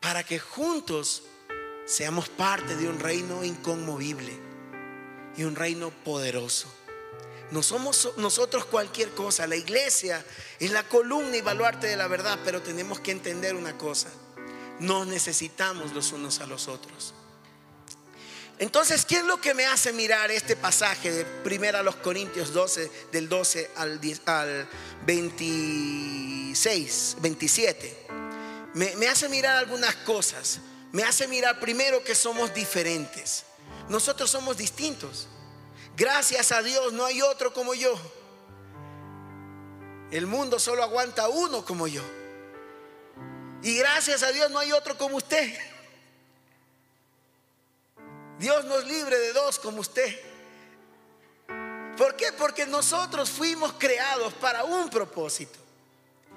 para 0.00 0.24
que 0.24 0.38
juntos 0.38 1.22
seamos 1.86 2.28
parte 2.28 2.76
de 2.76 2.88
un 2.88 2.98
reino 2.98 3.44
inconmovible 3.44 4.32
y 5.36 5.44
un 5.44 5.56
reino 5.56 5.90
poderoso. 5.90 6.72
No 7.50 7.62
somos 7.62 8.12
nosotros 8.16 8.64
cualquier 8.64 9.10
cosa, 9.10 9.46
la 9.46 9.56
iglesia 9.56 10.24
es 10.58 10.72
la 10.72 10.88
columna 10.88 11.36
y 11.36 11.42
baluarte 11.42 11.86
de 11.86 11.96
la 11.96 12.08
verdad, 12.08 12.38
pero 12.44 12.62
tenemos 12.62 12.98
que 13.00 13.12
entender 13.12 13.54
una 13.54 13.78
cosa 13.78 14.10
nos 14.78 15.06
necesitamos 15.06 15.92
los 15.92 16.12
unos 16.12 16.40
a 16.40 16.46
los 16.46 16.68
otros. 16.68 17.12
Entonces, 18.58 19.04
¿qué 19.04 19.16
es 19.16 19.24
lo 19.24 19.38
que 19.38 19.52
me 19.52 19.66
hace 19.66 19.92
mirar 19.92 20.30
este 20.30 20.56
pasaje 20.56 21.12
de 21.12 21.26
1 21.44 21.76
a 21.78 21.82
los 21.82 21.96
Corintios 21.96 22.54
12, 22.54 22.90
del 23.12 23.28
12 23.28 23.70
al, 23.76 24.00
al 24.26 24.66
26, 25.04 27.16
27? 27.20 28.06
Me, 28.76 29.08
hace 29.08 29.30
mirar 29.30 29.56
algunas 29.56 29.94
cosas. 29.96 30.60
Me 30.92 31.02
hace 31.02 31.26
mirar 31.28 31.58
primero 31.58 32.04
que 32.04 32.14
somos 32.14 32.52
diferentes. 32.52 33.44
Nosotros 33.88 34.30
somos 34.30 34.58
distintos. 34.58 35.28
Gracias 35.96 36.52
a 36.52 36.60
Dios 36.62 36.92
no 36.92 37.06
hay 37.06 37.22
otro 37.22 37.54
como 37.54 37.72
yo. 37.72 37.98
El 40.10 40.26
mundo 40.26 40.58
solo 40.58 40.82
aguanta 40.82 41.26
uno 41.28 41.64
como 41.64 41.86
yo. 41.86 42.02
Y 43.62 43.78
gracias 43.78 44.22
a 44.22 44.30
Dios 44.30 44.50
no 44.50 44.58
hay 44.58 44.72
otro 44.72 44.98
como 44.98 45.16
usted. 45.16 45.58
Dios 48.38 48.66
nos 48.66 48.84
libre 48.84 49.18
de 49.18 49.32
dos 49.32 49.58
como 49.58 49.80
usted. 49.80 50.20
¿Por 51.96 52.14
qué? 52.14 52.30
Porque 52.32 52.66
nosotros 52.66 53.30
fuimos 53.30 53.72
creados 53.78 54.34
para 54.34 54.64
un 54.64 54.90
propósito. 54.90 55.65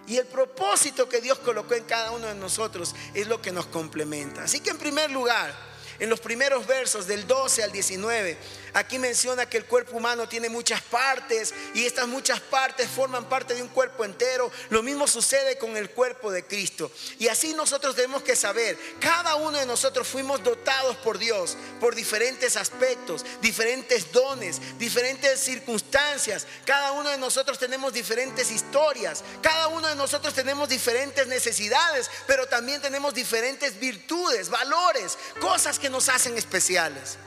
Y 0.09 0.17
el 0.17 0.25
propósito 0.25 1.07
que 1.07 1.21
Dios 1.21 1.37
colocó 1.37 1.75
en 1.75 1.83
cada 1.83 2.09
uno 2.09 2.25
de 2.25 2.33
nosotros 2.33 2.95
es 3.13 3.27
lo 3.27 3.39
que 3.43 3.51
nos 3.51 3.67
complementa. 3.67 4.43
Así 4.43 4.59
que 4.59 4.71
en 4.71 4.79
primer 4.79 5.11
lugar, 5.11 5.53
en 5.99 6.09
los 6.09 6.19
primeros 6.19 6.65
versos 6.65 7.05
del 7.05 7.27
12 7.27 7.63
al 7.63 7.71
19, 7.71 8.35
Aquí 8.73 8.99
menciona 8.99 9.47
que 9.47 9.57
el 9.57 9.65
cuerpo 9.65 9.97
humano 9.97 10.27
tiene 10.27 10.49
muchas 10.49 10.81
partes 10.81 11.53
y 11.73 11.85
estas 11.85 12.07
muchas 12.07 12.39
partes 12.39 12.87
forman 12.89 13.27
parte 13.27 13.53
de 13.53 13.61
un 13.61 13.69
cuerpo 13.69 14.05
entero. 14.05 14.51
Lo 14.69 14.83
mismo 14.83 15.07
sucede 15.07 15.57
con 15.57 15.77
el 15.77 15.89
cuerpo 15.89 16.31
de 16.31 16.45
Cristo. 16.45 16.91
Y 17.17 17.27
así 17.27 17.53
nosotros 17.53 17.95
tenemos 17.95 18.23
que 18.23 18.35
saber, 18.35 18.77
cada 18.99 19.35
uno 19.35 19.57
de 19.57 19.65
nosotros 19.65 20.07
fuimos 20.07 20.43
dotados 20.43 20.97
por 20.97 21.17
Dios 21.17 21.57
por 21.79 21.95
diferentes 21.95 22.55
aspectos, 22.57 23.25
diferentes 23.41 24.11
dones, 24.11 24.59
diferentes 24.77 25.39
circunstancias. 25.39 26.45
Cada 26.65 26.91
uno 26.91 27.09
de 27.09 27.17
nosotros 27.17 27.57
tenemos 27.57 27.93
diferentes 27.93 28.51
historias, 28.51 29.23
cada 29.41 29.67
uno 29.67 29.87
de 29.87 29.95
nosotros 29.95 30.33
tenemos 30.33 30.69
diferentes 30.69 31.27
necesidades, 31.27 32.09
pero 32.27 32.47
también 32.47 32.81
tenemos 32.81 33.13
diferentes 33.13 33.79
virtudes, 33.79 34.49
valores, 34.49 35.17
cosas 35.39 35.79
que 35.79 35.89
nos 35.89 36.09
hacen 36.09 36.37
especiales. 36.37 37.17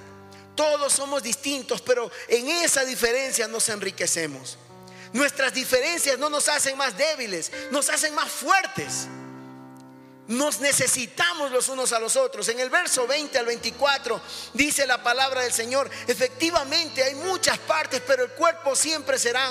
Todos 0.55 0.93
somos 0.93 1.23
distintos, 1.23 1.81
pero 1.81 2.11
en 2.29 2.49
esa 2.49 2.85
diferencia 2.85 3.49
nos 3.49 3.69
enriquecemos. 3.69 4.59
Nuestras 5.13 5.53
diferencias 5.53 6.19
no 6.19 6.31
nos 6.31 6.49
hacen 6.49 6.77
más 6.77 6.97
débiles, 6.97 7.51
nos 7.71 7.89
hacen 7.89 8.15
más 8.15 8.31
fuertes. 8.31 9.09
Nos 10.29 10.61
necesitamos 10.61 11.51
los 11.51 11.69
unos 11.69 11.93
a 11.93 11.99
los 11.99 12.17
otros. 12.17 12.49
En 12.49 12.61
el 12.61 12.71
verso 12.71 13.07
20 13.07 13.39
al 13.39 13.47
24 13.47 14.21
dice 14.55 14.87
la 14.87 15.03
palabra 15.03 15.43
del 15.43 15.53
Señor, 15.53 15.91
efectivamente 16.07 17.03
hay 17.03 17.15
muchas 17.17 17.59
partes, 17.59 18.01
pero 18.07 18.25
el 18.25 18.31
cuerpo 18.31 18.75
siempre 18.75 19.19
será 19.19 19.51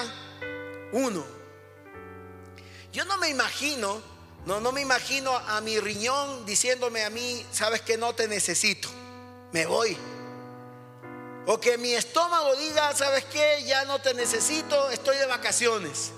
uno. 0.93 1.23
Yo 2.91 3.05
no 3.05 3.17
me 3.17 3.29
imagino, 3.29 4.01
no, 4.45 4.59
no 4.59 4.71
me 4.71 4.81
imagino 4.81 5.35
a 5.35 5.61
mi 5.61 5.79
riñón 5.79 6.45
diciéndome 6.45 7.03
a 7.03 7.09
mí, 7.09 7.45
sabes 7.51 7.81
que 7.81 7.97
no 7.97 8.15
te 8.15 8.27
necesito, 8.27 8.89
me 9.51 9.65
voy. 9.65 9.97
O 11.47 11.59
que 11.59 11.77
mi 11.77 11.93
estómago 11.93 12.55
diga, 12.55 12.93
¿sabes 12.95 13.25
qué? 13.25 13.63
Ya 13.65 13.85
no 13.85 13.99
te 13.99 14.13
necesito, 14.13 14.89
estoy 14.91 15.17
de 15.17 15.25
vacaciones. 15.25 16.11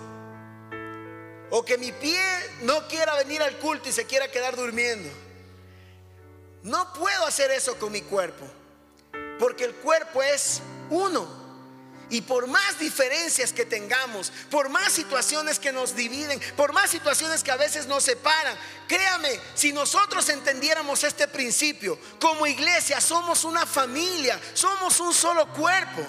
O 1.50 1.64
que 1.64 1.78
mi 1.78 1.92
pie 1.92 2.20
no 2.62 2.88
quiera 2.88 3.16
venir 3.16 3.42
al 3.42 3.58
culto 3.60 3.88
y 3.88 3.92
se 3.92 4.06
quiera 4.06 4.30
quedar 4.30 4.56
durmiendo. 4.56 5.10
No 6.64 6.94
puedo 6.94 7.26
hacer 7.26 7.52
eso 7.52 7.78
con 7.78 7.92
mi 7.92 8.02
cuerpo. 8.02 8.46
Porque 9.40 9.66
el 9.66 9.76
cuerpo 9.76 10.22
es 10.24 10.62
uno. 10.90 11.43
Y 12.14 12.22
por 12.22 12.46
más 12.46 12.78
diferencias 12.78 13.52
que 13.52 13.66
tengamos, 13.66 14.32
por 14.52 14.70
más 14.70 14.94
situaciones 14.94 15.58
que 15.58 15.72
nos 15.72 15.96
dividen, 15.96 16.40
por 16.56 16.72
más 16.72 16.92
situaciones 16.92 17.44
que 17.44 17.50
a 17.50 17.56
veces 17.56 17.88
nos 17.88 18.04
separan, 18.04 18.56
créame, 18.88 19.40
si 19.56 19.74
nosotros 19.74 20.30
entendiéramos 20.30 21.04
este 21.04 21.28
principio, 21.28 21.98
como 22.20 22.46
iglesia 22.46 23.02
somos 23.02 23.44
una 23.44 23.66
familia, 23.66 24.40
somos 24.54 25.00
un 25.00 25.12
solo 25.12 25.52
cuerpo. 25.54 26.06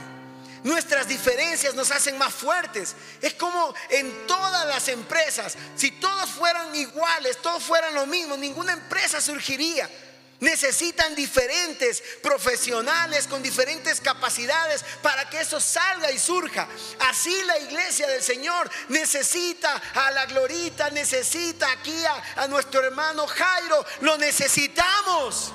Nuestras 0.63 1.09
diferencias 1.09 1.75
nos 1.75 1.91
hacen 1.91 2.19
más 2.19 2.35
fuertes. 2.35 2.95
Es 3.23 3.33
como 3.33 3.75
en 3.89 4.27
todas 4.27 4.67
las 4.67 4.89
empresas. 4.89 5.57
Si 5.75 5.91
todos 5.93 6.29
fueran 6.29 6.75
iguales, 6.77 7.41
todos 7.41 7.63
fueran 7.63 7.95
lo 7.95 8.05
mismo, 8.05 8.37
ninguna 8.37 8.75
empresa 8.75 9.23
surgiría. 9.23 9.89
Necesitan 10.41 11.15
diferentes 11.15 12.03
profesionales 12.23 13.27
con 13.27 13.43
diferentes 13.43 14.01
capacidades 14.01 14.85
para 15.03 15.29
que 15.31 15.41
eso 15.41 15.61
salga 15.61 16.11
y 16.11 16.19
surja. 16.19 16.69
Así 16.99 17.35
la 17.45 17.59
iglesia 17.59 18.07
del 18.09 18.23
Señor 18.23 18.71
necesita 18.89 19.81
a 19.95 20.11
la 20.11 20.27
glorita, 20.27 20.91
necesita 20.91 21.71
aquí 21.71 22.05
a, 22.05 22.43
a 22.43 22.49
nuestro 22.49 22.85
hermano 22.85 23.27
Jairo. 23.27 23.87
Lo 24.01 24.19
necesitamos. 24.19 25.53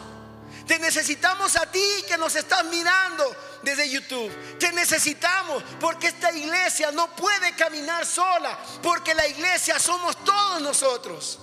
Te 0.66 0.80
necesitamos 0.80 1.56
a 1.56 1.66
ti 1.66 1.84
que 2.08 2.18
nos 2.18 2.36
estás 2.36 2.64
mirando 2.66 3.36
desde 3.64 3.90
YouTube. 3.90 4.32
Te 4.60 4.72
necesitamos 4.72 5.64
porque 5.80 6.08
esta 6.08 6.32
iglesia 6.32 6.92
no 6.92 7.16
puede 7.16 7.56
caminar 7.56 8.06
sola, 8.06 8.58
porque 8.82 9.14
la 9.14 9.28
iglesia 9.28 9.80
somos 9.80 10.24
todos 10.24 10.62
nosotros. 10.62 11.40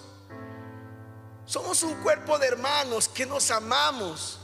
Somos 1.46 1.82
un 1.82 1.94
cuerpo 2.02 2.38
de 2.38 2.48
hermanos 2.48 3.08
que 3.08 3.24
nos 3.24 3.50
amamos. 3.50 4.38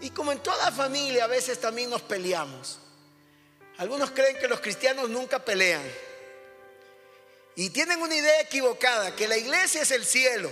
Y 0.00 0.10
como 0.10 0.32
en 0.32 0.38
toda 0.38 0.72
familia 0.72 1.24
a 1.24 1.28
veces 1.28 1.60
también 1.60 1.90
nos 1.90 2.02
peleamos. 2.02 2.78
Algunos 3.78 4.10
creen 4.12 4.38
que 4.38 4.48
los 4.48 4.60
cristianos 4.60 5.10
nunca 5.10 5.44
pelean. 5.44 5.84
Y 7.54 7.70
tienen 7.70 8.00
una 8.00 8.14
idea 8.14 8.40
equivocada, 8.40 9.14
que 9.14 9.28
la 9.28 9.36
iglesia 9.36 9.82
es 9.82 9.90
el 9.90 10.04
cielo 10.04 10.50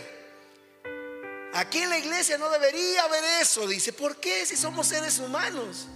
Aquí 1.55 1.79
en 1.79 1.89
la 1.89 1.99
iglesia 1.99 2.37
no 2.37 2.51
debería 2.51 3.05
haber 3.05 3.23
eso. 3.41 3.67
Dice, 3.69 3.93
¿por 3.93 4.17
qué 4.17 4.45
si 4.45 4.57
somos 4.57 4.89
seres 4.89 5.21
humanos? 5.21 5.87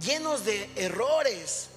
Llenos 0.00 0.44
de 0.44 0.68
errores, 0.74 1.68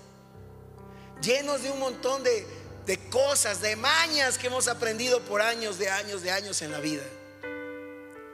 llenos 1.22 1.62
de 1.62 1.70
un 1.70 1.80
montón 1.80 2.24
de, 2.24 2.48
de 2.86 2.98
cosas, 3.10 3.62
de 3.62 3.76
mañas 3.76 4.38
que 4.38 4.48
hemos 4.48 4.68
aprendido 4.68 5.22
por 5.22 5.42
años, 5.42 5.78
de 5.80 5.90
años, 5.90 6.22
de 6.22 6.32
años 6.32 6.62
en 6.62 6.72
la 6.72 6.80
vida. 6.80 7.04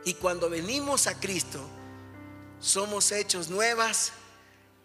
Y 0.06 0.16
cuando 0.16 0.50
venimos 0.50 1.08
a 1.08 1.20
Cristo, 1.20 1.68
somos 2.60 3.12
hechos 3.12 3.50
nuevas 3.50 4.12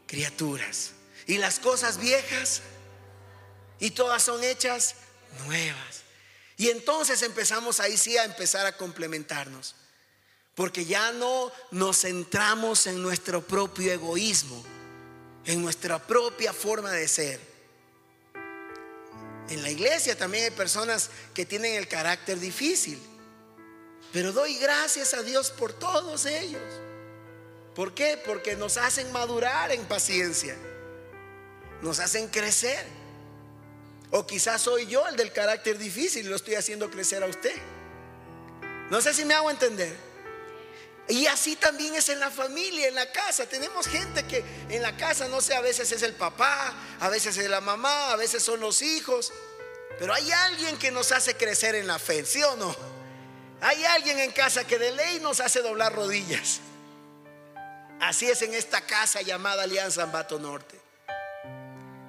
criaturas. 0.06 0.92
Y 1.26 1.38
las 1.38 1.59
cosas 1.59 1.99
viejas, 1.99 2.62
y 3.80 3.90
todas 3.90 4.23
son 4.23 4.42
hechas 4.44 4.97
nuevas. 5.47 6.02
Y 6.56 6.68
entonces 6.68 7.23
empezamos 7.23 7.80
ahí 7.80 7.97
sí 7.97 8.16
a 8.16 8.25
empezar 8.25 8.66
a 8.66 8.76
complementarnos. 8.76 9.75
Porque 10.54 10.85
ya 10.85 11.11
no 11.12 11.50
nos 11.73 12.02
centramos 12.02 12.87
en 12.87 13.02
nuestro 13.02 13.44
propio 13.44 13.92
egoísmo, 13.92 14.62
en 15.47 15.62
nuestra 15.62 15.99
propia 15.99 16.52
forma 16.52 16.92
de 16.92 17.09
ser. 17.09 17.53
En 19.50 19.62
la 19.62 19.70
iglesia 19.70 20.16
también 20.16 20.44
hay 20.44 20.50
personas 20.50 21.10
que 21.34 21.44
tienen 21.44 21.74
el 21.74 21.88
carácter 21.88 22.40
difícil. 22.40 23.00
Pero 24.12 24.32
doy 24.32 24.56
gracias 24.58 25.12
a 25.14 25.22
Dios 25.22 25.50
por 25.50 25.72
todos 25.72 26.24
ellos. 26.26 26.62
¿Por 27.74 27.94
qué? 27.94 28.20
Porque 28.24 28.56
nos 28.56 28.76
hacen 28.76 29.10
madurar 29.12 29.72
en 29.72 29.84
paciencia. 29.86 30.56
Nos 31.82 31.98
hacen 31.98 32.28
crecer. 32.28 32.86
O 34.10 34.26
quizás 34.26 34.62
soy 34.62 34.86
yo 34.86 35.06
el 35.08 35.16
del 35.16 35.32
carácter 35.32 35.76
difícil 35.76 36.24
y 36.24 36.28
lo 36.28 36.36
estoy 36.36 36.54
haciendo 36.54 36.90
crecer 36.90 37.22
a 37.22 37.26
usted. 37.26 37.54
No 38.90 39.00
sé 39.00 39.12
si 39.12 39.24
me 39.24 39.34
hago 39.34 39.50
entender. 39.50 40.13
Y 41.08 41.26
así 41.26 41.56
también 41.56 41.94
es 41.94 42.08
en 42.08 42.18
la 42.18 42.30
familia, 42.30 42.88
en 42.88 42.94
la 42.94 43.12
casa. 43.12 43.46
Tenemos 43.46 43.87
gente 43.87 44.25
que 44.25 44.42
en 44.70 44.80
la 44.80 44.96
casa, 44.96 45.28
no 45.28 45.40
sé, 45.40 45.54
a 45.54 45.61
veces 45.61 45.92
es 45.92 46.02
el 46.02 46.14
papá, 46.14 46.73
a 47.00 47.08
veces 47.11 47.37
es 47.37 47.49
la 47.49 47.61
mamá, 47.61 48.12
a 48.12 48.16
veces 48.16 48.42
son 48.42 48.61
los 48.61 48.80
hijos. 48.80 49.32
Pero 49.99 50.14
hay 50.14 50.30
alguien 50.32 50.78
que 50.78 50.90
nos 50.90 51.12
hace 51.12 51.37
crecer 51.37 51.75
en 51.75 51.87
la 51.87 51.99
fe, 51.99 52.25
¿sí 52.25 52.42
o 52.42 52.56
no? 52.56 52.75
Hay 53.61 53.84
alguien 53.84 54.18
en 54.18 54.32
casa 54.32 54.66
que 54.66 54.78
de 54.78 54.92
ley 54.92 55.20
nos 55.20 55.40
hace 55.40 55.61
doblar 55.61 55.94
rodillas. 55.94 56.61
Así 58.00 58.26
es 58.26 58.42
en 58.42 58.55
esta 58.55 58.81
casa 58.81 59.22
llamada 59.22 59.62
Alianza 59.62 60.02
Ambato 60.02 60.38
Norte. 60.38 60.81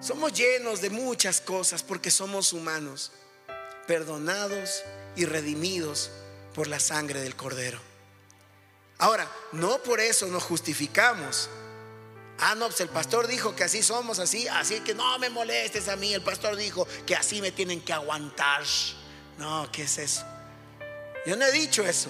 Somos 0.01 0.33
llenos 0.33 0.81
de 0.81 0.89
muchas 0.89 1.41
cosas 1.41 1.83
porque 1.83 2.11
somos 2.11 2.53
humanos, 2.53 3.11
perdonados 3.87 4.83
y 5.15 5.25
redimidos 5.25 6.11
por 6.53 6.67
la 6.67 6.79
sangre 6.79 7.21
del 7.21 7.35
Cordero. 7.35 7.94
Ahora, 8.97 9.29
no 9.51 9.81
por 9.83 9.99
eso 9.99 10.27
nos 10.27 10.43
justificamos. 10.43 11.49
Ah, 12.39 12.55
no, 12.55 12.67
pues 12.67 12.81
el 12.81 12.89
pastor 12.89 13.27
dijo 13.27 13.55
que 13.55 13.63
así 13.63 13.81
somos, 13.81 14.19
así, 14.19 14.47
así 14.47 14.81
que 14.81 14.93
no 14.93 15.17
me 15.19 15.29
molestes 15.29 15.87
a 15.87 15.95
mí. 15.95 16.13
El 16.13 16.21
pastor 16.21 16.55
dijo 16.55 16.87
que 17.05 17.15
así 17.15 17.41
me 17.41 17.51
tienen 17.51 17.81
que 17.81 17.93
aguantar. 17.93 18.63
No, 19.37 19.69
¿qué 19.71 19.83
es 19.83 19.97
eso? 19.97 20.25
Yo 21.25 21.35
no 21.35 21.45
he 21.45 21.51
dicho 21.51 21.83
eso. 21.85 22.09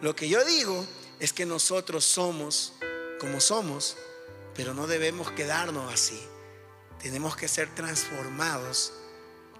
Lo 0.00 0.14
que 0.14 0.28
yo 0.28 0.44
digo 0.44 0.86
es 1.18 1.32
que 1.32 1.46
nosotros 1.46 2.04
somos 2.04 2.74
como 3.20 3.40
somos, 3.40 3.96
pero 4.54 4.74
no 4.74 4.86
debemos 4.86 5.30
quedarnos 5.32 5.92
así. 5.92 6.20
Tenemos 7.00 7.36
que 7.36 7.48
ser 7.48 7.74
transformados 7.74 8.92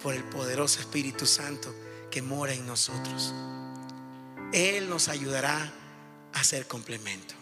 por 0.01 0.13
el 0.13 0.23
poderoso 0.25 0.79
Espíritu 0.79 1.25
Santo 1.25 1.73
que 2.11 2.21
mora 2.21 2.53
en 2.53 2.67
nosotros. 2.67 3.33
Él 4.53 4.89
nos 4.89 5.07
ayudará 5.07 5.73
a 6.35 6.43
ser 6.43 6.67
complemento. 6.67 7.33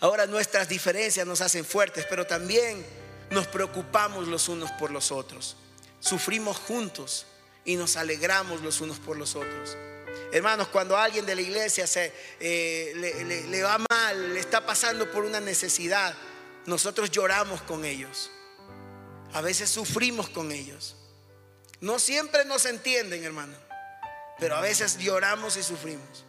Ahora 0.00 0.26
nuestras 0.26 0.68
diferencias 0.68 1.26
nos 1.26 1.40
hacen 1.40 1.64
fuertes, 1.64 2.06
pero 2.08 2.26
también 2.26 2.84
nos 3.30 3.46
preocupamos 3.46 4.28
los 4.28 4.48
unos 4.48 4.70
por 4.72 4.90
los 4.90 5.10
otros. 5.10 5.56
Sufrimos 6.00 6.56
juntos 6.58 7.26
y 7.64 7.76
nos 7.76 7.96
alegramos 7.96 8.60
los 8.62 8.80
unos 8.80 8.98
por 8.98 9.16
los 9.16 9.34
otros. 9.34 9.76
Hermanos, 10.32 10.68
cuando 10.68 10.96
alguien 10.96 11.24
de 11.24 11.34
la 11.34 11.40
iglesia 11.40 11.86
se, 11.86 12.12
eh, 12.40 12.92
le, 12.96 13.48
le 13.48 13.62
va 13.62 13.78
mal, 13.90 14.34
le 14.34 14.40
está 14.40 14.66
pasando 14.66 15.10
por 15.10 15.24
una 15.24 15.40
necesidad, 15.40 16.14
nosotros 16.66 17.10
lloramos 17.10 17.62
con 17.62 17.84
ellos. 17.84 18.30
A 19.32 19.40
veces 19.40 19.70
sufrimos 19.70 20.28
con 20.28 20.52
ellos. 20.52 20.96
No 21.80 21.98
siempre 21.98 22.44
nos 22.44 22.66
entienden, 22.66 23.24
hermano, 23.24 23.54
pero 24.38 24.56
a 24.56 24.60
veces 24.60 24.98
lloramos 24.98 25.56
y 25.56 25.62
sufrimos. 25.62 26.24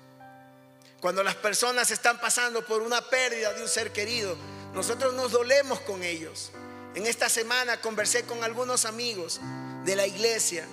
Cuando 1.04 1.22
las 1.22 1.36
personas 1.36 1.92
están 1.92 2.18
pasando 2.18 2.66
por 2.66 2.82
una 2.82 3.02
pérdida 3.02 3.52
de 3.52 3.62
un 3.62 3.68
ser 3.68 3.92
querido, 3.92 4.38
nosotros 4.74 5.14
nos 5.14 5.34
dolemos 5.34 5.82
con 5.82 6.02
ellos. 6.02 6.52
En 6.96 7.06
esta 7.06 7.28
semana 7.28 7.82
conversé 7.82 8.24
con 8.24 8.42
algunos 8.42 8.86
amigos 8.86 9.42
de 9.84 9.98
la 9.98 10.08
iglesia 10.08 10.66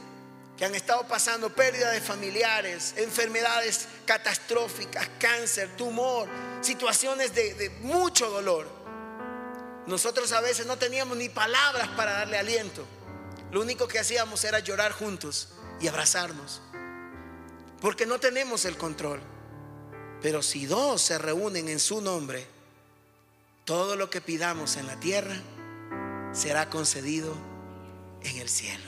que 0.57 0.65
han 0.65 0.77
estado 0.77 1.05
pasando 1.09 1.53
pérdida 1.53 1.91
de 1.91 2.01
familiares, 2.01 2.95
enfermedades 2.97 3.89
catastróficas, 4.07 5.09
cáncer, 5.19 5.69
tumor, 5.77 6.29
situaciones 6.61 7.35
de, 7.35 7.55
de 7.55 7.71
mucho 7.81 8.31
dolor. 8.31 8.69
Nosotros 9.89 10.31
a 10.31 10.41
veces 10.41 10.65
no 10.65 10.79
teníamos 10.79 11.17
ni 11.17 11.29
palabras 11.29 11.89
para 11.97 12.13
darle 12.13 12.39
aliento. 12.39 12.87
Lo 13.51 13.63
único 13.63 13.89
que 13.89 13.99
hacíamos 13.99 14.45
era 14.45 14.61
llorar 14.61 14.93
juntos 14.93 15.49
y 15.81 15.89
abrazarnos. 15.89 16.63
Porque 17.81 18.07
no 18.07 18.21
tenemos 18.21 18.65
el 18.65 18.77
control. 18.77 19.21
Pero 20.23 20.43
si 20.43 20.67
dos 20.67 21.01
se 21.01 21.19
reúnen 21.19 21.69
en 21.69 21.81
su 21.81 22.01
nombre, 22.01 22.47
todo 23.65 23.97
lo 23.97 24.11
que 24.11 24.21
pidamos 24.21 24.77
en 24.77 24.87
la 24.87 24.99
tierra 25.01 25.37
será 26.33 26.69
concedido 26.69 27.35
en 28.23 28.37
el 28.39 28.49
cielo. 28.49 28.85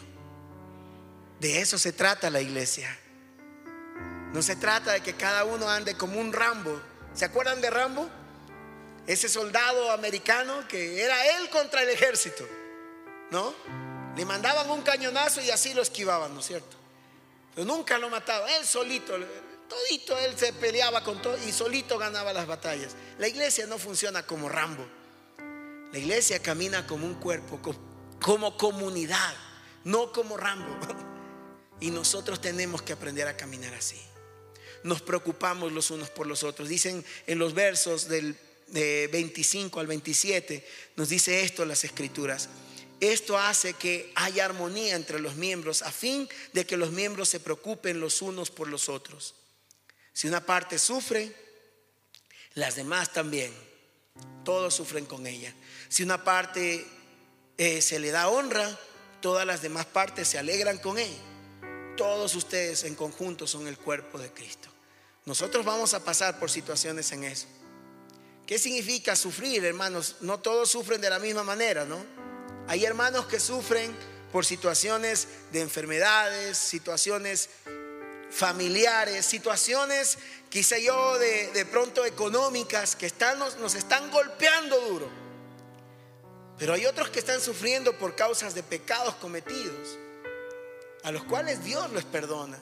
De 1.40 1.60
eso 1.60 1.78
se 1.78 1.92
trata 1.92 2.30
la 2.30 2.40
iglesia. 2.40 2.98
No 4.32 4.42
se 4.42 4.56
trata 4.56 4.92
de 4.92 5.00
que 5.02 5.14
cada 5.14 5.44
uno 5.44 5.68
ande 5.68 5.96
como 5.96 6.20
un 6.20 6.32
Rambo. 6.32 6.80
¿Se 7.14 7.24
acuerdan 7.24 7.60
de 7.60 7.70
Rambo? 7.70 8.08
ese 9.06 9.28
soldado 9.28 9.90
americano 9.90 10.66
que 10.68 11.02
era 11.02 11.38
él 11.38 11.50
contra 11.50 11.82
el 11.82 11.88
ejército, 11.88 12.48
¿no? 13.30 13.54
Le 14.16 14.24
mandaban 14.24 14.70
un 14.70 14.82
cañonazo 14.82 15.40
y 15.40 15.50
así 15.50 15.74
lo 15.74 15.82
esquivaban, 15.82 16.34
¿no 16.34 16.40
es 16.40 16.46
cierto? 16.46 16.76
Pero 17.54 17.66
nunca 17.66 17.98
lo 17.98 18.08
mataban, 18.08 18.48
él 18.50 18.64
solito, 18.64 19.16
todito 19.72 20.18
él 20.18 20.38
se 20.38 20.52
peleaba 20.52 21.02
con 21.02 21.20
todo 21.22 21.36
y 21.46 21.52
solito 21.52 21.98
ganaba 21.98 22.32
las 22.32 22.46
batallas. 22.46 22.94
La 23.18 23.28
iglesia 23.28 23.66
no 23.66 23.78
funciona 23.78 24.26
como 24.26 24.48
Rambo. 24.48 24.86
La 25.92 25.98
iglesia 25.98 26.40
camina 26.40 26.86
como 26.86 27.06
un 27.06 27.14
cuerpo, 27.14 27.60
como 28.20 28.56
comunidad, 28.56 29.34
no 29.84 30.12
como 30.12 30.36
Rambo. 30.36 30.76
Y 31.80 31.90
nosotros 31.90 32.40
tenemos 32.40 32.80
que 32.80 32.92
aprender 32.92 33.26
a 33.26 33.36
caminar 33.36 33.74
así. 33.74 34.00
Nos 34.84 35.02
preocupamos 35.02 35.72
los 35.72 35.90
unos 35.90 36.10
por 36.10 36.28
los 36.28 36.44
otros. 36.44 36.68
Dicen 36.68 37.04
en 37.26 37.40
los 37.40 37.54
versos 37.54 38.06
del 38.06 38.38
de 38.68 39.08
25 39.12 39.80
al 39.80 39.86
27 39.86 40.66
nos 40.96 41.08
dice 41.08 41.42
esto 41.42 41.64
las 41.64 41.84
escrituras. 41.84 42.48
Esto 43.00 43.36
hace 43.36 43.74
que 43.74 44.12
haya 44.14 44.44
armonía 44.44 44.94
entre 44.94 45.18
los 45.18 45.34
miembros 45.34 45.82
a 45.82 45.90
fin 45.90 46.28
de 46.52 46.64
que 46.64 46.76
los 46.76 46.92
miembros 46.92 47.28
se 47.28 47.40
preocupen 47.40 48.00
los 48.00 48.22
unos 48.22 48.50
por 48.50 48.68
los 48.68 48.88
otros. 48.88 49.34
Si 50.12 50.28
una 50.28 50.44
parte 50.44 50.78
sufre, 50.78 51.34
las 52.54 52.76
demás 52.76 53.12
también 53.12 53.52
Todos 54.44 54.74
sufren 54.74 55.06
con 55.06 55.26
ella. 55.26 55.54
Si 55.88 56.02
una 56.02 56.22
parte 56.22 56.86
eh, 57.56 57.80
se 57.80 57.98
le 57.98 58.10
da 58.10 58.28
honra, 58.28 58.78
todas 59.20 59.46
las 59.46 59.62
demás 59.62 59.86
partes 59.86 60.28
se 60.28 60.38
alegran 60.38 60.78
con 60.78 60.98
ella. 60.98 61.22
Todos 61.96 62.34
ustedes 62.34 62.84
en 62.84 62.94
conjunto 62.94 63.46
son 63.46 63.68
el 63.68 63.78
cuerpo 63.78 64.18
de 64.18 64.30
Cristo. 64.32 64.68
Nosotros 65.24 65.64
vamos 65.64 65.94
a 65.94 66.04
pasar 66.04 66.38
por 66.38 66.50
situaciones 66.50 67.12
en 67.12 67.24
eso. 67.24 67.46
¿Qué 68.46 68.58
significa 68.58 69.14
sufrir, 69.14 69.64
hermanos? 69.64 70.16
No 70.20 70.40
todos 70.40 70.70
sufren 70.70 71.00
de 71.00 71.08
la 71.08 71.20
misma 71.20 71.44
manera, 71.44 71.84
¿no? 71.84 72.04
Hay 72.66 72.84
hermanos 72.84 73.26
que 73.26 73.38
sufren 73.38 73.94
por 74.32 74.44
situaciones 74.44 75.28
de 75.52 75.60
enfermedades, 75.60 76.58
situaciones 76.58 77.50
familiares, 78.32 79.26
situaciones, 79.26 80.18
quizá 80.48 80.78
yo, 80.78 81.18
de, 81.18 81.66
pronto 81.70 82.04
económicas, 82.04 82.96
que 82.96 83.06
están, 83.06 83.38
nos, 83.38 83.56
nos 83.58 83.74
están 83.74 84.10
golpeando 84.10 84.80
duro. 84.80 85.08
Pero 86.58 86.74
hay 86.74 86.86
otros 86.86 87.10
que 87.10 87.18
están 87.18 87.40
sufriendo 87.40 87.96
por 87.98 88.16
causas 88.16 88.54
de 88.54 88.62
pecados 88.62 89.14
cometidos, 89.16 89.98
a 91.04 91.12
los 91.12 91.24
cuales 91.24 91.62
Dios 91.64 91.90
los 91.92 92.04
perdona, 92.04 92.58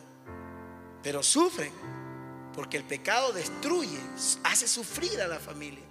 pero 1.02 1.22
sufren 1.22 1.72
porque 2.54 2.76
el 2.76 2.85
pecado 2.85 3.33
destruye, 3.33 3.98
hace 4.44 4.66
sufrir 4.66 5.20
a 5.22 5.28
la 5.28 5.38
familia. 5.38 5.85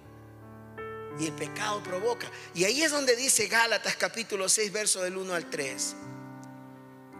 Y 1.18 1.26
el 1.26 1.32
pecado 1.32 1.82
provoca. 1.82 2.30
Y 2.54 2.64
ahí 2.64 2.82
es 2.82 2.92
donde 2.92 3.16
dice 3.16 3.46
Gálatas 3.48 3.96
capítulo 3.96 4.48
6, 4.48 4.72
verso 4.72 5.02
del 5.02 5.16
1 5.16 5.34
al 5.34 5.50
3. 5.50 5.96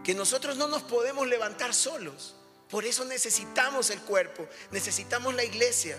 Que 0.03 0.13
nosotros 0.13 0.57
no 0.57 0.67
nos 0.67 0.83
podemos 0.83 1.27
levantar 1.27 1.73
solos. 1.73 2.35
Por 2.71 2.85
eso 2.85 3.03
necesitamos 3.03 3.89
el 3.89 3.99
cuerpo, 4.01 4.47
necesitamos 4.71 5.35
la 5.35 5.43
iglesia. 5.43 5.97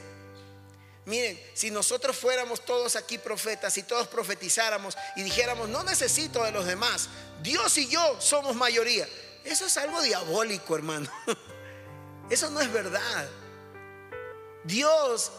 Miren, 1.05 1.39
si 1.53 1.71
nosotros 1.71 2.17
fuéramos 2.17 2.65
todos 2.65 2.97
aquí 2.97 3.19
profetas 3.19 3.77
y 3.77 3.83
todos 3.83 4.09
profetizáramos 4.09 4.97
y 5.17 5.23
dijéramos, 5.23 5.69
no 5.69 5.85
necesito 5.85 6.43
de 6.45 6.53
los 6.53 6.65
demás, 6.65 7.09
Dios 7.43 7.77
y 7.77 7.89
yo 7.89 8.21
somos 8.21 8.57
mayoría. 8.57 9.07
Eso 9.45 9.67
es 9.67 9.77
algo 9.77 10.01
diabólico, 10.01 10.75
hermano. 10.75 11.11
Eso 12.31 12.49
no 12.51 12.61
es 12.61 12.73
verdad. 12.73 13.29
Dios, 14.65 15.31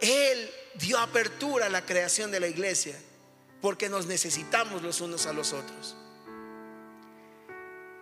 Él 0.00 0.54
dio 0.74 0.98
apertura 0.98 1.66
a 1.66 1.70
la 1.70 1.84
creación 1.84 2.30
de 2.30 2.40
la 2.40 2.46
iglesia 2.46 2.96
porque 3.60 3.88
nos 3.88 4.06
necesitamos 4.06 4.82
los 4.82 5.00
unos 5.00 5.26
a 5.26 5.32
los 5.32 5.52
otros. 5.52 5.96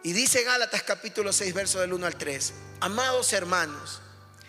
Y 0.02 0.12
dice 0.12 0.42
Gálatas 0.44 0.82
capítulo 0.82 1.32
6, 1.32 1.52
verso 1.52 1.80
del 1.80 1.92
1 1.92 2.06
al 2.06 2.16
3, 2.16 2.52
amados 2.80 3.32
hermanos, 3.32 4.00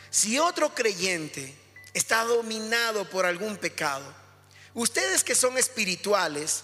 si 0.10 0.40
otro 0.40 0.74
creyente 0.74 1.58
está 1.94 2.24
dominado 2.24 3.10
por 3.10 3.26
algún 3.26 3.58
pecado, 3.58 4.06
ustedes 4.74 5.24
que 5.24 5.36
son 5.36 5.58
espirituales 5.58 6.64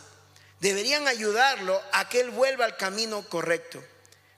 deberían 0.62 1.08
ayudarlo 1.08 1.82
a 1.92 2.08
que 2.08 2.22
él 2.22 2.30
vuelva 2.30 2.66
al 2.66 2.78
camino 2.78 3.28
correcto, 3.28 3.84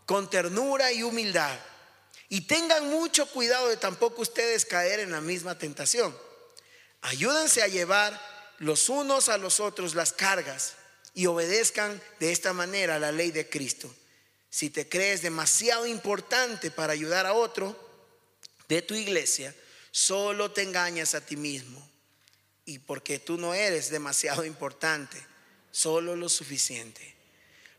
con 0.05 0.29
ternura 0.29 0.91
y 0.91 1.03
humildad 1.03 1.57
y 2.29 2.41
tengan 2.41 2.89
mucho 2.89 3.27
cuidado 3.27 3.67
de 3.67 3.77
tampoco 3.77 4.21
ustedes 4.21 4.65
caer 4.65 4.99
en 4.99 5.11
la 5.11 5.21
misma 5.21 5.57
tentación. 5.57 6.15
Ayúdense 7.01 7.61
a 7.63 7.67
llevar 7.67 8.19
los 8.59 8.89
unos 8.89 9.29
a 9.29 9.37
los 9.37 9.59
otros 9.59 9.95
las 9.95 10.13
cargas 10.13 10.75
y 11.13 11.25
obedezcan 11.25 12.01
de 12.19 12.31
esta 12.31 12.53
manera 12.53 12.99
la 12.99 13.11
ley 13.11 13.31
de 13.31 13.49
Cristo. 13.49 13.93
Si 14.49 14.69
te 14.69 14.89
crees 14.89 15.21
demasiado 15.21 15.85
importante 15.85 16.71
para 16.71 16.93
ayudar 16.93 17.25
a 17.25 17.33
otro 17.33 17.77
de 18.67 18.81
tu 18.81 18.95
iglesia, 18.95 19.53
solo 19.91 20.51
te 20.51 20.63
engañas 20.63 21.13
a 21.15 21.25
ti 21.25 21.35
mismo. 21.35 21.87
Y 22.65 22.79
porque 22.79 23.19
tú 23.19 23.37
no 23.37 23.53
eres 23.53 23.89
demasiado 23.89 24.45
importante, 24.45 25.23
solo 25.71 26.15
lo 26.15 26.29
suficiente. 26.29 27.15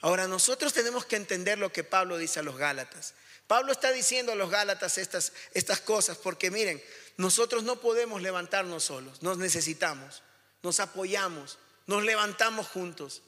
Ahora 0.01 0.27
nosotros 0.27 0.73
tenemos 0.73 1.05
que 1.05 1.17
entender 1.17 1.59
lo 1.59 1.73
que 1.73 1.85
Pablo 1.85 2.17
dice 2.17 2.41
a 2.41 2.43
los 2.43 2.57
Gálatas. 2.57 3.15
Pablo 3.47 3.73
está 3.73 3.93
diciendo 3.93 4.33
a 4.33 4.37
los 4.37 4.51
Gálatas 4.51 4.97
estas, 4.97 5.33
estas 5.55 5.81
cosas 5.81 6.17
porque 6.17 6.51
miren, 6.51 6.83
nosotros 7.17 7.65
no 7.65 7.81
podemos 7.81 8.23
levantarnos 8.23 8.85
solos, 8.85 9.23
nos 9.23 9.39
necesitamos, 9.39 10.23
nos 10.63 10.81
apoyamos, 10.81 11.59
nos 11.87 12.05
levantamos 12.05 12.69
juntos. 12.69 13.23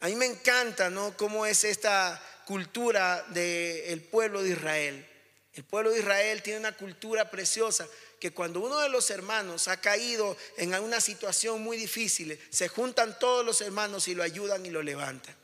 A 0.00 0.08
mí 0.08 0.16
me 0.16 0.26
encanta, 0.26 0.90
¿no? 0.90 1.16
Cómo 1.16 1.46
es 1.46 1.64
esta 1.64 2.20
cultura 2.46 3.24
del 3.28 4.02
pueblo 4.02 4.42
de 4.42 4.50
Israel. 4.50 5.08
El 5.54 5.64
pueblo 5.64 5.90
de 5.90 6.00
Israel 6.00 6.42
tiene 6.42 6.58
una 6.58 6.76
cultura 6.76 7.30
preciosa 7.30 7.86
que 8.20 8.32
cuando 8.32 8.60
uno 8.60 8.78
de 8.80 8.88
los 8.88 9.10
hermanos 9.10 9.68
ha 9.68 9.80
caído 9.80 10.36
en 10.56 10.74
una 10.74 11.00
situación 11.00 11.62
muy 11.62 11.76
difícil, 11.76 12.40
se 12.50 12.68
juntan 12.68 13.18
todos 13.18 13.44
los 13.44 13.60
hermanos 13.60 14.08
y 14.08 14.14
lo 14.14 14.22
ayudan 14.22 14.66
y 14.66 14.70
lo 14.70 14.82
levantan. 14.82 15.36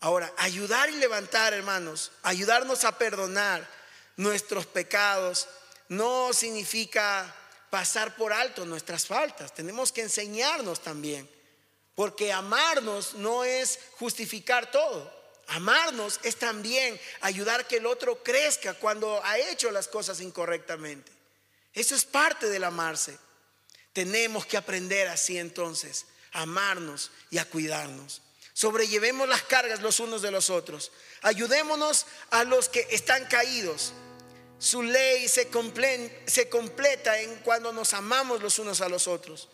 Ahora, 0.00 0.32
ayudar 0.38 0.90
y 0.90 0.94
levantar, 0.94 1.52
hermanos, 1.52 2.10
ayudarnos 2.22 2.84
a 2.84 2.98
perdonar 2.98 3.68
nuestros 4.16 4.66
pecados, 4.66 5.48
no 5.88 6.32
significa 6.32 7.32
pasar 7.70 8.16
por 8.16 8.32
alto 8.32 8.64
nuestras 8.64 9.06
faltas. 9.06 9.54
Tenemos 9.54 9.92
que 9.92 10.02
enseñarnos 10.02 10.82
también. 10.82 11.28
Porque 11.94 12.32
amarnos 12.32 13.14
no 13.14 13.44
es 13.44 13.78
justificar 13.98 14.70
todo. 14.70 15.12
Amarnos 15.48 16.20
es 16.22 16.36
también 16.36 16.98
ayudar 17.20 17.66
que 17.66 17.76
el 17.76 17.86
otro 17.86 18.22
crezca 18.22 18.74
cuando 18.74 19.22
ha 19.24 19.38
hecho 19.38 19.70
las 19.70 19.88
cosas 19.88 20.20
incorrectamente. 20.20 21.12
Eso 21.74 21.94
es 21.94 22.04
parte 22.04 22.48
del 22.48 22.64
amarse. 22.64 23.18
Tenemos 23.92 24.46
que 24.46 24.56
aprender 24.56 25.08
así 25.08 25.38
entonces, 25.38 26.06
a 26.32 26.42
amarnos 26.42 27.10
y 27.30 27.38
a 27.38 27.44
cuidarnos. 27.44 28.22
Sobrellevemos 28.54 29.28
las 29.28 29.42
cargas 29.42 29.80
los 29.80 30.00
unos 30.00 30.22
de 30.22 30.30
los 30.30 30.50
otros. 30.50 30.92
Ayudémonos 31.22 32.06
a 32.30 32.44
los 32.44 32.68
que 32.68 32.86
están 32.90 33.26
caídos. 33.26 33.92
Su 34.58 34.82
ley 34.82 35.28
se, 35.28 35.50
se 36.26 36.48
completa 36.48 37.20
en 37.20 37.34
cuando 37.36 37.72
nos 37.72 37.94
amamos 37.94 38.42
los 38.42 38.58
unos 38.58 38.80
a 38.80 38.88
los 38.88 39.08
otros. 39.08 39.48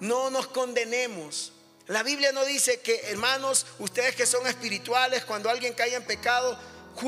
No 0.00 0.30
nos 0.30 0.48
condenemos. 0.48 1.52
La 1.90 2.02
Biblia 2.02 2.32
no 2.32 2.44
dice 2.44 2.80
que, 2.80 3.00
hermanos, 3.10 3.66
ustedes 3.78 4.14
que 4.14 4.26
son 4.26 4.46
espirituales, 4.46 5.24
cuando 5.24 5.50
alguien 5.50 5.74
caiga 5.74 5.96
en 5.96 6.04
pecado, 6.04 6.58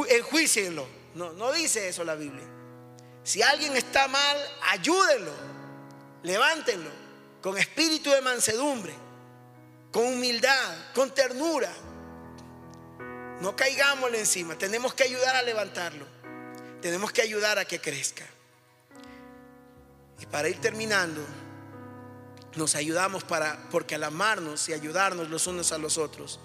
enjuícienlo. 0.09 0.87
No, 1.15 1.33
no 1.33 1.53
dice 1.53 1.89
eso 1.89 2.05
la 2.05 2.15
Biblia. 2.15 2.47
Si 3.25 3.43
alguien 3.43 3.77
está 3.77 4.09
mal, 4.09 4.37
ayúdenlo, 4.71 5.33
levántenlo 6.23 6.91
con 7.41 7.59
espíritu 7.59 8.11
de 8.11 8.21
mansedumbre 8.21 8.95
con 9.93 10.07
humildad, 10.07 10.75
con 10.95 11.15
ternura. 11.15 11.71
No 13.41 13.55
caigámosle 13.55 14.19
encima, 14.19 14.57
tenemos 14.57 14.95
que 14.95 15.05
ayudar 15.05 15.37
a 15.37 15.43
levantarlo, 15.43 16.07
tenemos 16.81 17.13
que 17.13 17.23
ayudar 17.23 17.59
a 17.59 17.65
que 17.65 17.81
crezca. 17.81 18.25
Y 20.19 20.27
para 20.27 20.49
ir 20.49 20.61
terminando, 20.61 21.21
nos 22.57 22.75
ayudamos 22.75 23.25
para, 23.25 23.69
porque 23.71 23.95
al 23.95 24.05
amarnos 24.05 24.69
y 24.69 24.73
ayudarnos 24.73 25.31
los 25.31 25.47
unos 25.47 25.73
a 25.73 25.79
los 25.79 25.99
otros, 25.99 26.41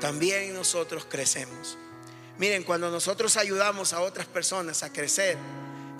también 0.00 0.54
nosotros 0.54 1.06
crecemos. 1.08 1.76
Miren, 2.38 2.62
cuando 2.62 2.90
nosotros 2.90 3.36
ayudamos 3.36 3.92
a 3.92 4.00
otras 4.00 4.26
personas 4.26 4.82
a 4.82 4.92
crecer, 4.92 5.36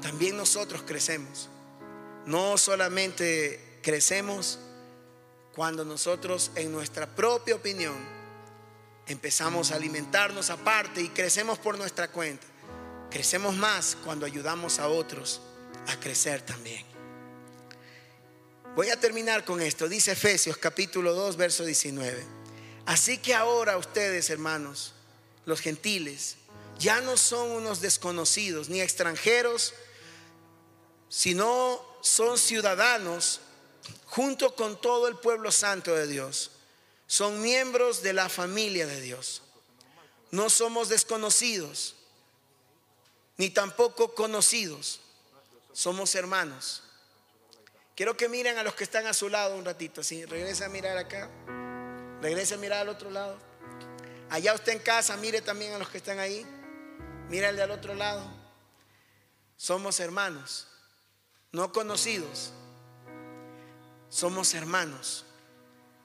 también 0.01 0.37
nosotros 0.37 0.83
crecemos. 0.87 1.49
No 2.25 2.57
solamente 2.57 3.79
crecemos, 3.83 4.59
cuando 5.55 5.85
nosotros 5.85 6.51
en 6.55 6.73
nuestra 6.73 7.07
propia 7.07 7.57
opinión 7.57 7.97
empezamos 9.07 9.73
a 9.73 9.75
alimentarnos 9.75 10.51
aparte 10.51 11.03
y 11.03 11.09
crecemos 11.09 11.59
por 11.59 11.77
nuestra 11.77 12.09
cuenta. 12.09 12.47
Crecemos 13.11 13.57
más 13.57 13.97
cuando 14.05 14.25
ayudamos 14.25 14.79
a 14.79 14.89
otros 14.89 15.43
a 15.89 15.99
crecer 15.99 16.43
también. 16.43 16.90
Voy 18.77 18.89
a 18.89 19.01
terminar 19.01 19.45
con 19.45 19.61
esto. 19.61 19.89
Dice 19.89 20.13
Efesios 20.13 20.57
capítulo 20.57 21.13
2, 21.13 21.37
verso 21.37 21.65
19. 21.65 22.25
Así 22.87 23.19
que 23.19 23.35
ahora 23.35 23.77
ustedes, 23.77 24.31
hermanos, 24.31 24.95
los 25.45 25.61
gentiles, 25.61 26.37
ya 26.79 27.01
no 27.01 27.17
son 27.17 27.51
unos 27.51 27.81
desconocidos 27.81 28.69
ni 28.69 28.81
extranjeros, 28.81 29.75
sino 31.09 31.85
son 32.01 32.39
ciudadanos 32.39 33.41
junto 34.07 34.55
con 34.55 34.81
todo 34.81 35.09
el 35.09 35.17
pueblo 35.17 35.51
santo 35.51 35.95
de 35.95 36.07
Dios. 36.07 36.53
Son 37.09 37.43
miembros 37.43 38.03
de 38.03 38.13
la 38.13 38.29
familia 38.29 38.87
de 38.87 39.01
Dios. 39.01 39.43
No 40.31 40.49
somos 40.49 40.89
desconocidos, 40.89 41.97
ni 43.37 43.51
tampoco 43.51 44.15
conocidos. 44.15 45.01
Somos 45.73 46.15
hermanos. 46.15 46.85
Quiero 48.01 48.17
que 48.17 48.31
miren 48.31 48.57
a 48.57 48.63
los 48.63 48.75
que 48.75 48.85
están 48.85 49.07
a 49.07 49.13
su 49.13 49.29
lado 49.29 49.55
un 49.57 49.63
ratito. 49.63 50.03
Si 50.03 50.25
regresa 50.25 50.65
a 50.65 50.69
mirar 50.71 50.97
acá, 50.97 51.29
regresa 52.23 52.55
a 52.55 52.57
mirar 52.57 52.81
al 52.81 52.89
otro 52.89 53.11
lado. 53.11 53.37
Allá 54.31 54.55
usted 54.55 54.73
en 54.73 54.79
casa, 54.79 55.19
mire 55.19 55.43
también 55.43 55.75
a 55.75 55.79
los 55.79 55.91
que 55.91 55.99
están 55.99 56.19
ahí. 56.19 56.47
Mírale 57.29 57.61
al 57.61 57.71
otro 57.71 57.95
lado. 57.95 58.27
Somos 59.59 60.01
hermanos, 60.01 60.67
no 61.53 61.73
conocidos 61.73 62.55
somos 64.09 64.55
hermanos, 64.55 65.27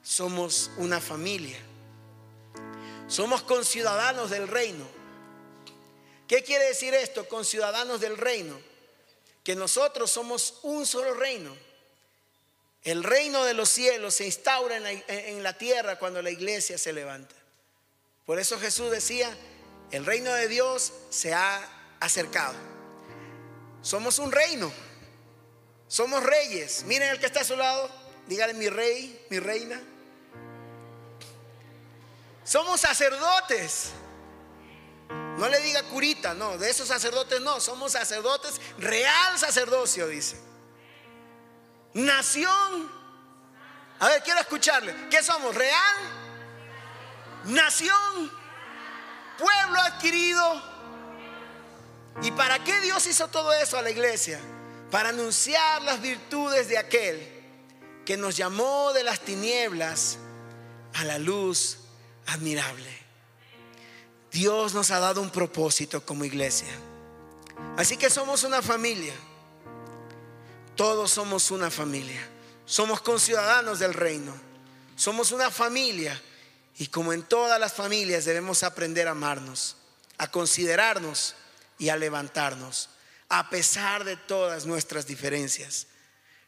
somos 0.03 0.71
una 0.75 0.99
familia, 0.99 1.57
somos 3.07 3.41
conciudadanos 3.43 4.31
del 4.31 4.49
reino. 4.49 4.85
¿Qué 6.27 6.43
quiere 6.43 6.65
decir 6.65 6.93
esto, 6.93 7.25
conciudadanos 7.29 8.01
del 8.01 8.17
reino? 8.17 8.59
Que 9.45 9.55
nosotros 9.55 10.11
somos 10.11 10.59
un 10.63 10.85
solo 10.85 11.13
reino. 11.13 11.64
El 12.85 13.03
reino 13.03 13.43
de 13.43 13.55
los 13.55 13.69
cielos 13.69 14.13
se 14.13 14.25
instaura 14.25 14.77
en 14.77 15.43
la, 15.43 15.57
tierra 15.57 15.97
cuando 15.97 16.21
la 16.21 16.29
iglesia 16.29 16.77
se 16.77 16.93
levanta. 16.93 17.35
Por 18.27 18.39
eso 18.39 18.59
Jesús 18.59 18.91
decía, 18.91 19.35
el 19.89 20.05
reino 20.05 20.31
de 20.31 20.47
Dios 20.47 20.93
se 21.09 21.33
ha 21.33 21.67
acercado. 21.99 22.53
Somos 23.81 24.19
un 24.19 24.31
reino. 24.31 24.71
Somos 25.87 26.21
reyes. 26.21 26.83
Miren 26.83 27.09
el 27.09 27.19
que 27.19 27.25
está 27.25 27.41
a 27.41 27.43
su 27.43 27.55
lado. 27.55 27.89
Dígale 28.27 28.53
mi 28.53 28.69
rey, 28.69 29.19
mi 29.31 29.39
reina. 29.39 29.81
Somos 32.43 32.81
sacerdotes. 32.81 33.93
No 35.09 35.49
le 35.49 35.59
diga 35.61 35.81
curita, 35.83 36.35
no, 36.35 36.57
de 36.59 36.69
esos 36.69 36.87
sacerdotes 36.87 37.41
no, 37.41 37.59
somos 37.59 37.91
sacerdotes, 37.91 38.61
real 38.77 39.37
sacerdocio, 39.37 40.07
dice. 40.07 40.37
Nación. 41.95 42.91
A 43.99 44.09
ver, 44.09 44.21
quiero 44.21 44.41
escucharle. 44.41 44.93
¿Qué 45.09 45.23
somos? 45.23 45.55
¿Real? 45.55 45.95
Nación. 47.45 48.31
Pueblo 49.37 49.79
adquirido. 49.79 50.61
¿Y 52.21 52.31
para 52.31 52.63
qué 52.63 52.81
Dios 52.81 53.05
hizo 53.07 53.29
todo 53.29 53.53
eso 53.53 53.77
a 53.77 53.81
la 53.81 53.91
iglesia? 53.91 54.39
Para 54.91 55.09
anunciar 55.09 55.81
las 55.83 56.01
virtudes 56.01 56.67
de 56.67 56.77
aquel 56.77 57.31
que 58.05 58.17
nos 58.17 58.35
llamó 58.35 58.91
de 58.93 59.03
las 59.03 59.21
tinieblas 59.21 60.17
a 60.95 61.05
la 61.05 61.17
luz 61.17 61.77
admirable. 62.27 63.03
Dios 64.31 64.73
nos 64.73 64.91
ha 64.91 64.99
dado 64.99 65.21
un 65.21 65.29
propósito 65.29 66.05
como 66.05 66.25
iglesia. 66.25 66.73
Así 67.77 67.95
que 67.95 68.09
somos 68.09 68.43
una 68.43 68.61
familia. 68.61 69.13
Todos 70.75 71.11
somos 71.11 71.51
una 71.51 71.71
familia. 71.71 72.21
Somos 72.65 73.01
conciudadanos 73.01 73.79
del 73.79 73.93
reino. 73.93 74.35
Somos 74.95 75.31
una 75.31 75.51
familia. 75.51 76.21
Y 76.77 76.87
como 76.87 77.13
en 77.13 77.23
todas 77.23 77.59
las 77.59 77.73
familias 77.73 78.25
debemos 78.25 78.63
aprender 78.63 79.07
a 79.07 79.11
amarnos, 79.11 79.77
a 80.17 80.29
considerarnos 80.29 81.35
y 81.77 81.89
a 81.89 81.97
levantarnos, 81.97 82.89
a 83.29 83.49
pesar 83.49 84.03
de 84.03 84.17
todas 84.17 84.65
nuestras 84.65 85.07
diferencias. 85.07 85.87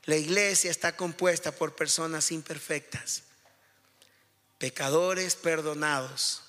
La 0.03 0.15
iglesia 0.15 0.71
está 0.71 0.95
compuesta 0.95 1.51
por 1.51 1.75
personas 1.75 2.31
imperfectas, 2.31 3.23
pecadores 4.57 5.35
perdonados 5.35 6.41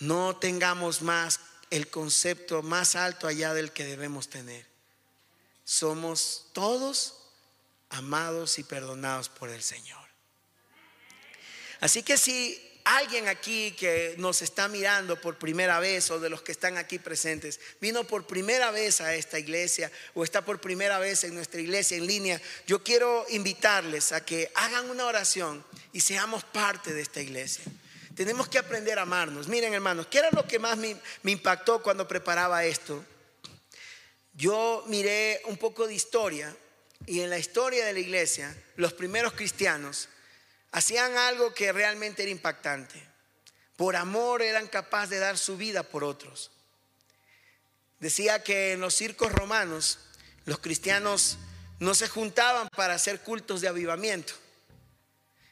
no 0.00 0.34
tengamos 0.34 1.02
más 1.02 1.40
el 1.68 1.88
concepto 1.88 2.62
más 2.62 2.96
alto 2.96 3.26
allá 3.26 3.52
del 3.52 3.70
que 3.70 3.84
debemos 3.84 4.28
tener. 4.28 4.69
Somos 5.64 6.46
todos 6.52 7.14
amados 7.90 8.58
y 8.58 8.64
perdonados 8.64 9.28
por 9.28 9.50
el 9.50 9.62
Señor. 9.62 10.00
Así 11.80 12.02
que 12.02 12.16
si 12.16 12.60
alguien 12.84 13.28
aquí 13.28 13.72
que 13.72 14.14
nos 14.18 14.42
está 14.42 14.68
mirando 14.68 15.20
por 15.20 15.38
primera 15.38 15.80
vez 15.80 16.10
o 16.10 16.18
de 16.18 16.30
los 16.30 16.42
que 16.42 16.52
están 16.52 16.76
aquí 16.76 16.98
presentes 16.98 17.60
vino 17.80 18.04
por 18.04 18.26
primera 18.26 18.70
vez 18.70 19.00
a 19.00 19.14
esta 19.14 19.38
iglesia 19.38 19.90
o 20.14 20.24
está 20.24 20.44
por 20.44 20.60
primera 20.60 20.98
vez 20.98 21.24
en 21.24 21.34
nuestra 21.34 21.60
iglesia 21.60 21.96
en 21.96 22.06
línea, 22.06 22.40
yo 22.66 22.82
quiero 22.82 23.24
invitarles 23.30 24.12
a 24.12 24.24
que 24.24 24.50
hagan 24.54 24.90
una 24.90 25.06
oración 25.06 25.64
y 25.92 26.00
seamos 26.00 26.44
parte 26.44 26.92
de 26.92 27.02
esta 27.02 27.20
iglesia. 27.20 27.64
Tenemos 28.14 28.48
que 28.48 28.58
aprender 28.58 28.98
a 28.98 29.02
amarnos. 29.02 29.48
Miren, 29.48 29.72
hermanos, 29.72 30.06
¿qué 30.10 30.18
era 30.18 30.30
lo 30.32 30.46
que 30.46 30.58
más 30.58 30.76
me, 30.76 30.96
impactó 31.24 31.82
cuando 31.82 32.06
preparaba 32.06 32.64
esto? 32.64 33.04
Yo 34.40 34.84
miré 34.86 35.42
un 35.44 35.58
poco 35.58 35.86
de 35.86 35.92
historia 35.92 36.56
y 37.04 37.20
en 37.20 37.28
la 37.28 37.38
historia 37.38 37.84
de 37.84 37.92
la 37.92 37.98
iglesia, 37.98 38.56
los 38.76 38.94
primeros 38.94 39.34
cristianos 39.34 40.08
hacían 40.72 41.14
algo 41.18 41.52
que 41.52 41.70
realmente 41.72 42.22
era 42.22 42.30
impactante. 42.30 43.06
Por 43.76 43.96
amor 43.96 44.40
eran 44.40 44.66
capaces 44.66 45.10
de 45.10 45.18
dar 45.18 45.36
su 45.36 45.58
vida 45.58 45.82
por 45.82 46.04
otros. 46.04 46.50
Decía 47.98 48.42
que 48.42 48.72
en 48.72 48.80
los 48.80 48.94
circos 48.94 49.30
romanos 49.30 49.98
los 50.46 50.58
cristianos 50.58 51.36
no 51.78 51.94
se 51.94 52.08
juntaban 52.08 52.70
para 52.74 52.94
hacer 52.94 53.20
cultos 53.20 53.60
de 53.60 53.68
avivamiento. 53.68 54.32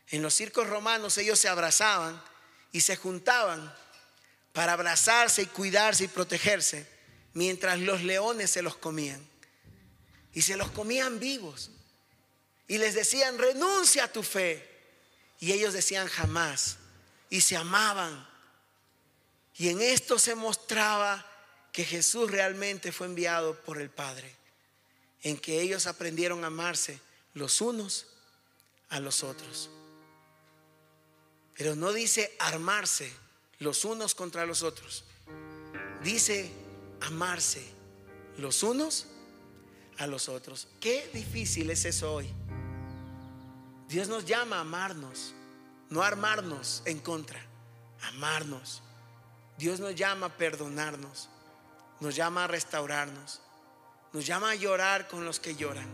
En 0.09 0.23
los 0.23 0.33
circos 0.33 0.67
romanos 0.67 1.19
ellos 1.19 1.39
se 1.39 1.49
abrazaban 1.49 2.23
y 2.73 2.81
se 2.81 2.97
juntaban 2.97 3.71
para 4.55 4.73
abrazarse 4.73 5.43
y 5.43 5.47
cuidarse 5.47 6.05
y 6.05 6.09
protegerse, 6.09 6.98
mientras 7.39 7.79
los 7.79 8.03
leones 8.03 8.51
se 8.51 8.63
los 8.63 8.77
comían. 8.77 9.25
Y 10.35 10.43
se 10.43 10.57
los 10.57 10.73
comían 10.73 11.21
vivos. 11.21 11.71
Y 12.67 12.79
les 12.79 12.95
decían, 12.95 13.39
renuncia 13.39 14.05
a 14.05 14.13
tu 14.13 14.25
fe. 14.25 14.69
Y 15.39 15.53
ellos 15.53 15.73
decían, 15.73 16.09
jamás. 16.09 16.79
Y 17.31 17.41
se 17.41 17.57
amaban. 17.57 18.29
Y 19.57 19.69
en 19.69 19.81
esto 19.81 20.19
se 20.19 20.35
mostraba 20.35 21.25
que 21.71 21.85
Jesús 21.85 22.29
realmente 22.29 22.91
fue 22.91 23.07
enviado 23.07 23.55
por 23.63 23.81
el 23.81 23.89
Padre. 23.89 24.35
En 25.23 25.39
que 25.39 25.61
ellos 25.61 25.87
aprendieron 25.87 26.43
a 26.43 26.49
amarse 26.49 27.01
los 27.35 27.61
unos 27.61 28.09
a 28.89 28.99
los 28.99 29.23
otros. 29.23 29.71
Pero 31.55 31.77
no 31.77 31.93
dice 31.93 32.35
armarse 32.41 33.13
los 33.61 33.85
unos 33.85 34.17
contra 34.17 34.45
los 34.45 34.65
otros. 34.65 35.05
Dice 36.03 36.68
amarse 37.01 37.67
los 38.37 38.63
unos 38.63 39.07
a 39.99 40.07
los 40.07 40.29
otros. 40.29 40.69
Qué 40.81 41.11
difícil 41.13 41.71
es 41.71 41.85
eso 41.85 42.13
hoy. 42.15 42.29
Dios 43.89 44.09
nos 44.09 44.25
llama 44.25 44.57
a 44.57 44.61
amarnos, 44.61 45.35
no 45.91 46.03
armarnos 46.03 46.83
en 46.85 46.99
contra, 46.99 47.41
amarnos. 48.15 48.83
Dios 49.57 49.81
nos 49.81 49.95
llama 49.95 50.27
a 50.27 50.37
perdonarnos, 50.37 51.29
nos 52.01 52.15
llama 52.15 52.45
a 52.45 52.47
restaurarnos, 52.47 53.41
nos 54.13 54.27
llama 54.27 54.51
a 54.51 54.55
llorar 54.55 55.09
con 55.09 55.25
los 55.25 55.41
que 55.41 55.57
lloran. 55.57 55.89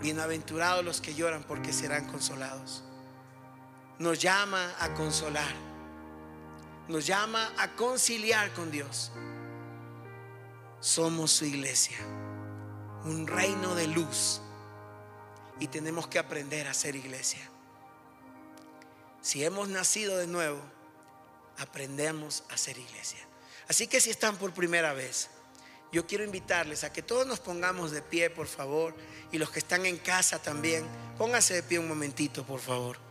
Bienaventurados 0.00 0.84
los 0.84 1.00
que 1.00 1.14
lloran 1.14 1.44
porque 1.44 1.72
serán 1.72 2.06
consolados 2.06 2.84
nos 4.00 4.18
llama 4.18 4.74
a 4.80 4.94
consolar, 4.94 5.52
nos 6.88 7.06
llama 7.06 7.52
a 7.58 7.68
conciliar 7.76 8.50
con 8.54 8.70
Dios. 8.70 9.12
Somos 10.80 11.30
su 11.30 11.44
iglesia, 11.44 11.98
un 13.04 13.26
reino 13.26 13.74
de 13.74 13.86
luz 13.86 14.40
y 15.58 15.66
tenemos 15.66 16.06
que 16.06 16.18
aprender 16.18 16.66
a 16.66 16.74
ser 16.74 16.96
iglesia. 16.96 17.46
Si 19.20 19.44
hemos 19.44 19.68
nacido 19.68 20.16
de 20.16 20.26
nuevo, 20.26 20.58
aprendemos 21.58 22.44
a 22.48 22.56
ser 22.56 22.78
iglesia. 22.78 23.20
Así 23.68 23.86
que 23.86 24.00
si 24.00 24.08
están 24.08 24.36
por 24.38 24.54
primera 24.54 24.94
vez, 24.94 25.28
yo 25.92 26.06
quiero 26.06 26.24
invitarles 26.24 26.82
a 26.82 26.92
que 26.92 27.02
todos 27.02 27.26
nos 27.26 27.40
pongamos 27.40 27.90
de 27.90 28.00
pie, 28.00 28.30
por 28.30 28.46
favor, 28.46 28.94
y 29.32 29.38
los 29.38 29.50
que 29.50 29.58
están 29.58 29.84
en 29.84 29.98
casa 29.98 30.40
también, 30.40 30.86
pónganse 31.18 31.52
de 31.52 31.62
pie 31.62 31.78
un 31.78 31.88
momentito, 31.88 32.46
por 32.46 32.60
favor. 32.60 33.09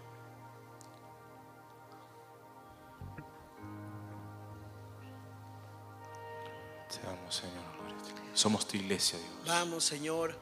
Somos 8.40 8.66
tu 8.66 8.78
iglesia, 8.78 9.20
Dios. 9.20 9.32
Vamos, 9.46 9.84
Señor. 9.84 10.34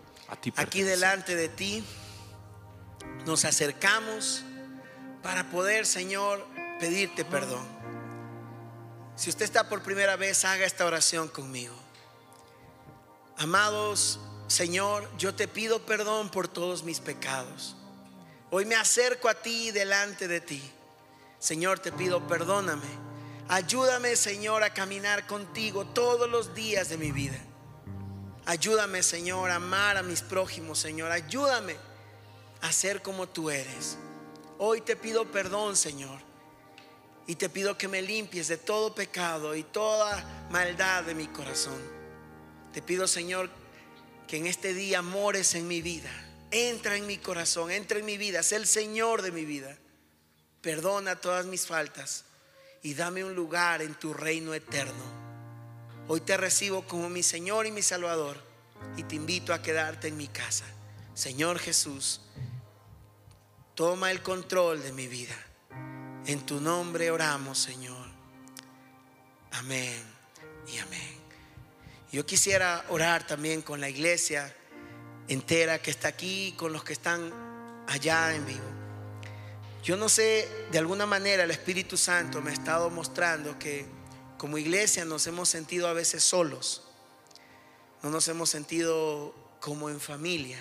Aquí 0.57 0.83
delante 0.83 1.35
de 1.35 1.49
ti 1.49 1.83
nos 3.25 3.43
acercamos 3.43 4.43
para 5.23 5.49
poder, 5.49 5.87
Señor, 5.87 6.45
pedirte 6.79 7.25
perdón. 7.25 7.65
Si 9.15 9.31
usted 9.31 9.45
está 9.45 9.67
por 9.67 9.81
primera 9.81 10.15
vez, 10.15 10.45
haga 10.45 10.65
esta 10.65 10.85
oración 10.85 11.27
conmigo. 11.27 11.73
Amados, 13.37 14.19
Señor, 14.45 15.09
yo 15.17 15.33
te 15.33 15.47
pido 15.47 15.83
perdón 15.83 16.29
por 16.29 16.47
todos 16.47 16.83
mis 16.83 16.99
pecados. 16.99 17.75
Hoy 18.51 18.65
me 18.65 18.75
acerco 18.75 19.27
a 19.27 19.41
ti 19.41 19.71
delante 19.71 20.27
de 20.27 20.39
ti. 20.39 20.61
Señor, 21.39 21.79
te 21.79 21.91
pido 21.91 22.27
perdóname 22.27 23.07
Ayúdame, 23.49 24.17
Señor, 24.17 24.63
a 24.63 24.73
caminar 24.73 25.25
contigo 25.25 25.85
todos 25.85 26.29
los 26.29 26.53
días 26.53 26.89
de 26.89 26.97
mi 26.97 27.11
vida. 27.11 27.37
Ayúdame, 28.47 29.03
Señor, 29.03 29.51
a 29.51 29.55
amar 29.55 29.97
a 29.97 30.03
mis 30.03 30.21
prójimos, 30.21 30.79
Señor. 30.79 31.11
Ayúdame 31.11 31.75
a 32.61 32.71
ser 32.71 33.01
como 33.01 33.27
tú 33.27 33.49
eres. 33.49 33.97
Hoy 34.57 34.79
te 34.79 34.95
pido 34.95 35.29
perdón, 35.29 35.75
Señor. 35.75 36.21
Y 37.27 37.35
te 37.35 37.49
pido 37.49 37.77
que 37.77 37.89
me 37.89 38.01
limpies 38.01 38.47
de 38.47 38.55
todo 38.55 38.95
pecado 38.95 39.53
y 39.53 39.63
toda 39.63 40.47
maldad 40.49 41.03
de 41.03 41.13
mi 41.13 41.27
corazón. 41.27 41.77
Te 42.71 42.81
pido, 42.81 43.05
Señor, 43.05 43.49
que 44.29 44.37
en 44.37 44.47
este 44.47 44.73
día 44.73 45.01
mores 45.01 45.53
en 45.53 45.67
mi 45.67 45.81
vida. 45.81 46.09
entra 46.49 46.95
en 46.95 47.05
mi 47.05 47.17
corazón, 47.17 47.71
entra 47.71 47.99
en 47.99 48.05
mi 48.05 48.17
vida, 48.17 48.41
sé 48.43 48.55
el 48.55 48.65
Señor 48.65 49.23
de 49.23 49.33
mi 49.33 49.43
vida. 49.43 49.77
Perdona 50.61 51.17
todas 51.17 51.45
mis 51.45 51.67
faltas 51.67 52.23
y 52.81 52.93
dame 52.93 53.25
un 53.25 53.35
lugar 53.35 53.81
en 53.81 53.93
tu 53.95 54.13
reino 54.13 54.53
eterno. 54.53 55.26
Hoy 56.09 56.21
te 56.21 56.37
recibo 56.37 56.83
como 56.83 57.09
mi 57.09 57.21
Señor 57.21 57.65
y 57.65 57.71
mi 57.71 57.81
Salvador 57.81 58.41
y 58.95 59.03
te 59.03 59.15
invito 59.15 59.53
a 59.53 59.61
quedarte 59.61 60.07
en 60.07 60.15
mi 60.15 60.29
casa. 60.29 60.63
Señor 61.13 61.59
Jesús, 61.59 62.21
toma 63.75 64.11
el 64.11 64.21
control 64.21 64.81
de 64.81 64.93
mi 64.93 65.07
vida. 65.07 65.35
En 66.25 66.45
tu 66.45 66.61
nombre 66.61 67.11
oramos, 67.11 67.57
Señor. 67.57 68.07
Amén 69.51 70.01
y 70.73 70.77
amén. 70.77 71.17
Yo 72.13 72.25
quisiera 72.25 72.85
orar 72.89 73.27
también 73.27 73.61
con 73.61 73.81
la 73.81 73.89
iglesia 73.89 74.55
entera 75.27 75.81
que 75.81 75.91
está 75.91 76.07
aquí, 76.07 76.53
con 76.57 76.71
los 76.71 76.85
que 76.85 76.93
están 76.93 77.33
allá 77.87 78.33
en 78.33 78.45
vivo. 78.45 78.69
Yo 79.83 79.97
no 79.97 80.07
sé, 80.07 80.47
de 80.71 80.77
alguna 80.77 81.05
manera 81.05 81.43
el 81.43 81.51
Espíritu 81.51 81.97
Santo 81.97 82.41
me 82.41 82.51
ha 82.51 82.53
estado 82.53 82.89
mostrando 82.89 83.59
que 83.59 83.96
como 84.37 84.57
iglesia 84.57 85.05
nos 85.05 85.25
hemos 85.27 85.49
sentido 85.49 85.87
a 85.87 85.93
veces 85.93 86.23
solos, 86.23 86.83
no 88.03 88.09
nos 88.09 88.27
hemos 88.27 88.49
sentido 88.49 89.33
como 89.59 89.89
en 89.89 89.99
familia. 89.99 90.59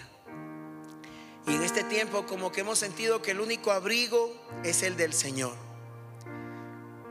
Y 1.46 1.54
en 1.54 1.62
este 1.62 1.84
tiempo 1.84 2.26
como 2.26 2.50
que 2.50 2.62
hemos 2.62 2.78
sentido 2.78 3.22
que 3.22 3.30
el 3.30 3.40
único 3.40 3.70
abrigo 3.70 4.34
es 4.64 4.82
el 4.82 4.96
del 4.96 5.12
Señor. 5.12 5.54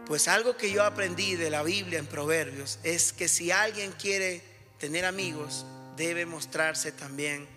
Pues 0.06 0.28
algo 0.28 0.58
que 0.58 0.72
yo 0.72 0.84
aprendí 0.84 1.36
de 1.36 1.50
la 1.50 1.64
Biblia 1.64 2.00
en 2.00 2.06
Proverbios 2.06 2.80
es 2.84 3.14
que 3.14 3.28
si 3.28 3.52
alguien 3.52 3.92
quiere 3.94 4.44
tener 4.78 5.06
amigos, 5.06 5.66
debe 5.96 6.26
mostrarse 6.26 6.92
también 6.92 7.48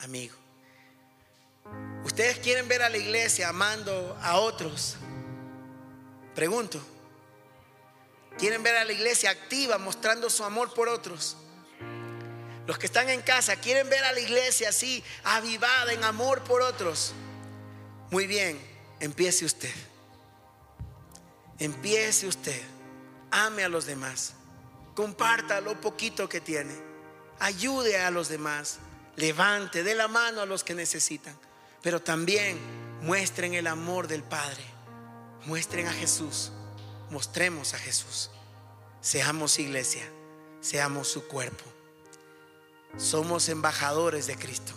amigo. 0.00 0.34
¿Ustedes 2.04 2.38
quieren 2.38 2.66
ver 2.66 2.82
a 2.82 2.88
la 2.88 2.96
iglesia 2.96 3.48
amando 3.48 4.16
a 4.22 4.38
otros? 4.38 4.96
Pregunto. 6.34 6.91
¿Quieren 8.38 8.62
ver 8.62 8.76
a 8.76 8.84
la 8.84 8.92
iglesia 8.92 9.30
activa 9.30 9.78
mostrando 9.78 10.30
su 10.30 10.44
amor 10.44 10.74
por 10.74 10.88
otros? 10.88 11.36
Los 12.66 12.78
que 12.78 12.86
están 12.86 13.08
en 13.08 13.22
casa, 13.22 13.56
¿quieren 13.56 13.88
ver 13.88 14.04
a 14.04 14.12
la 14.12 14.20
iglesia 14.20 14.68
así, 14.68 15.02
avivada 15.24 15.92
en 15.92 16.04
amor 16.04 16.42
por 16.44 16.62
otros? 16.62 17.12
Muy 18.10 18.26
bien, 18.26 18.60
empiece 19.00 19.44
usted. 19.44 19.74
Empiece 21.58 22.26
usted. 22.26 22.60
Ame 23.30 23.64
a 23.64 23.68
los 23.68 23.86
demás. 23.86 24.34
Comparta 24.94 25.60
lo 25.60 25.80
poquito 25.80 26.28
que 26.28 26.40
tiene. 26.40 26.74
Ayude 27.38 27.98
a 27.98 28.10
los 28.10 28.28
demás. 28.28 28.78
Levante, 29.16 29.82
dé 29.82 29.94
la 29.94 30.08
mano 30.08 30.40
a 30.40 30.46
los 30.46 30.62
que 30.62 30.74
necesitan. 30.74 31.36
Pero 31.82 32.00
también 32.00 32.58
muestren 33.02 33.54
el 33.54 33.66
amor 33.66 34.06
del 34.06 34.22
Padre. 34.22 34.62
Muestren 35.46 35.88
a 35.88 35.92
Jesús. 35.92 36.52
Mostremos 37.12 37.74
a 37.74 37.78
Jesús. 37.78 38.30
Seamos 39.02 39.58
iglesia. 39.58 40.02
Seamos 40.62 41.08
su 41.08 41.28
cuerpo. 41.28 41.62
Somos 42.96 43.50
embajadores 43.50 44.26
de 44.26 44.36
Cristo. 44.36 44.72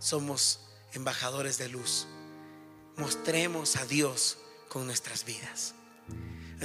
Somos 0.00 0.58
embajadores 0.94 1.56
de 1.56 1.68
luz. 1.68 2.08
Mostremos 2.96 3.76
a 3.76 3.86
Dios 3.86 4.38
con 4.68 4.84
nuestras 4.86 5.24
vidas. 5.24 5.76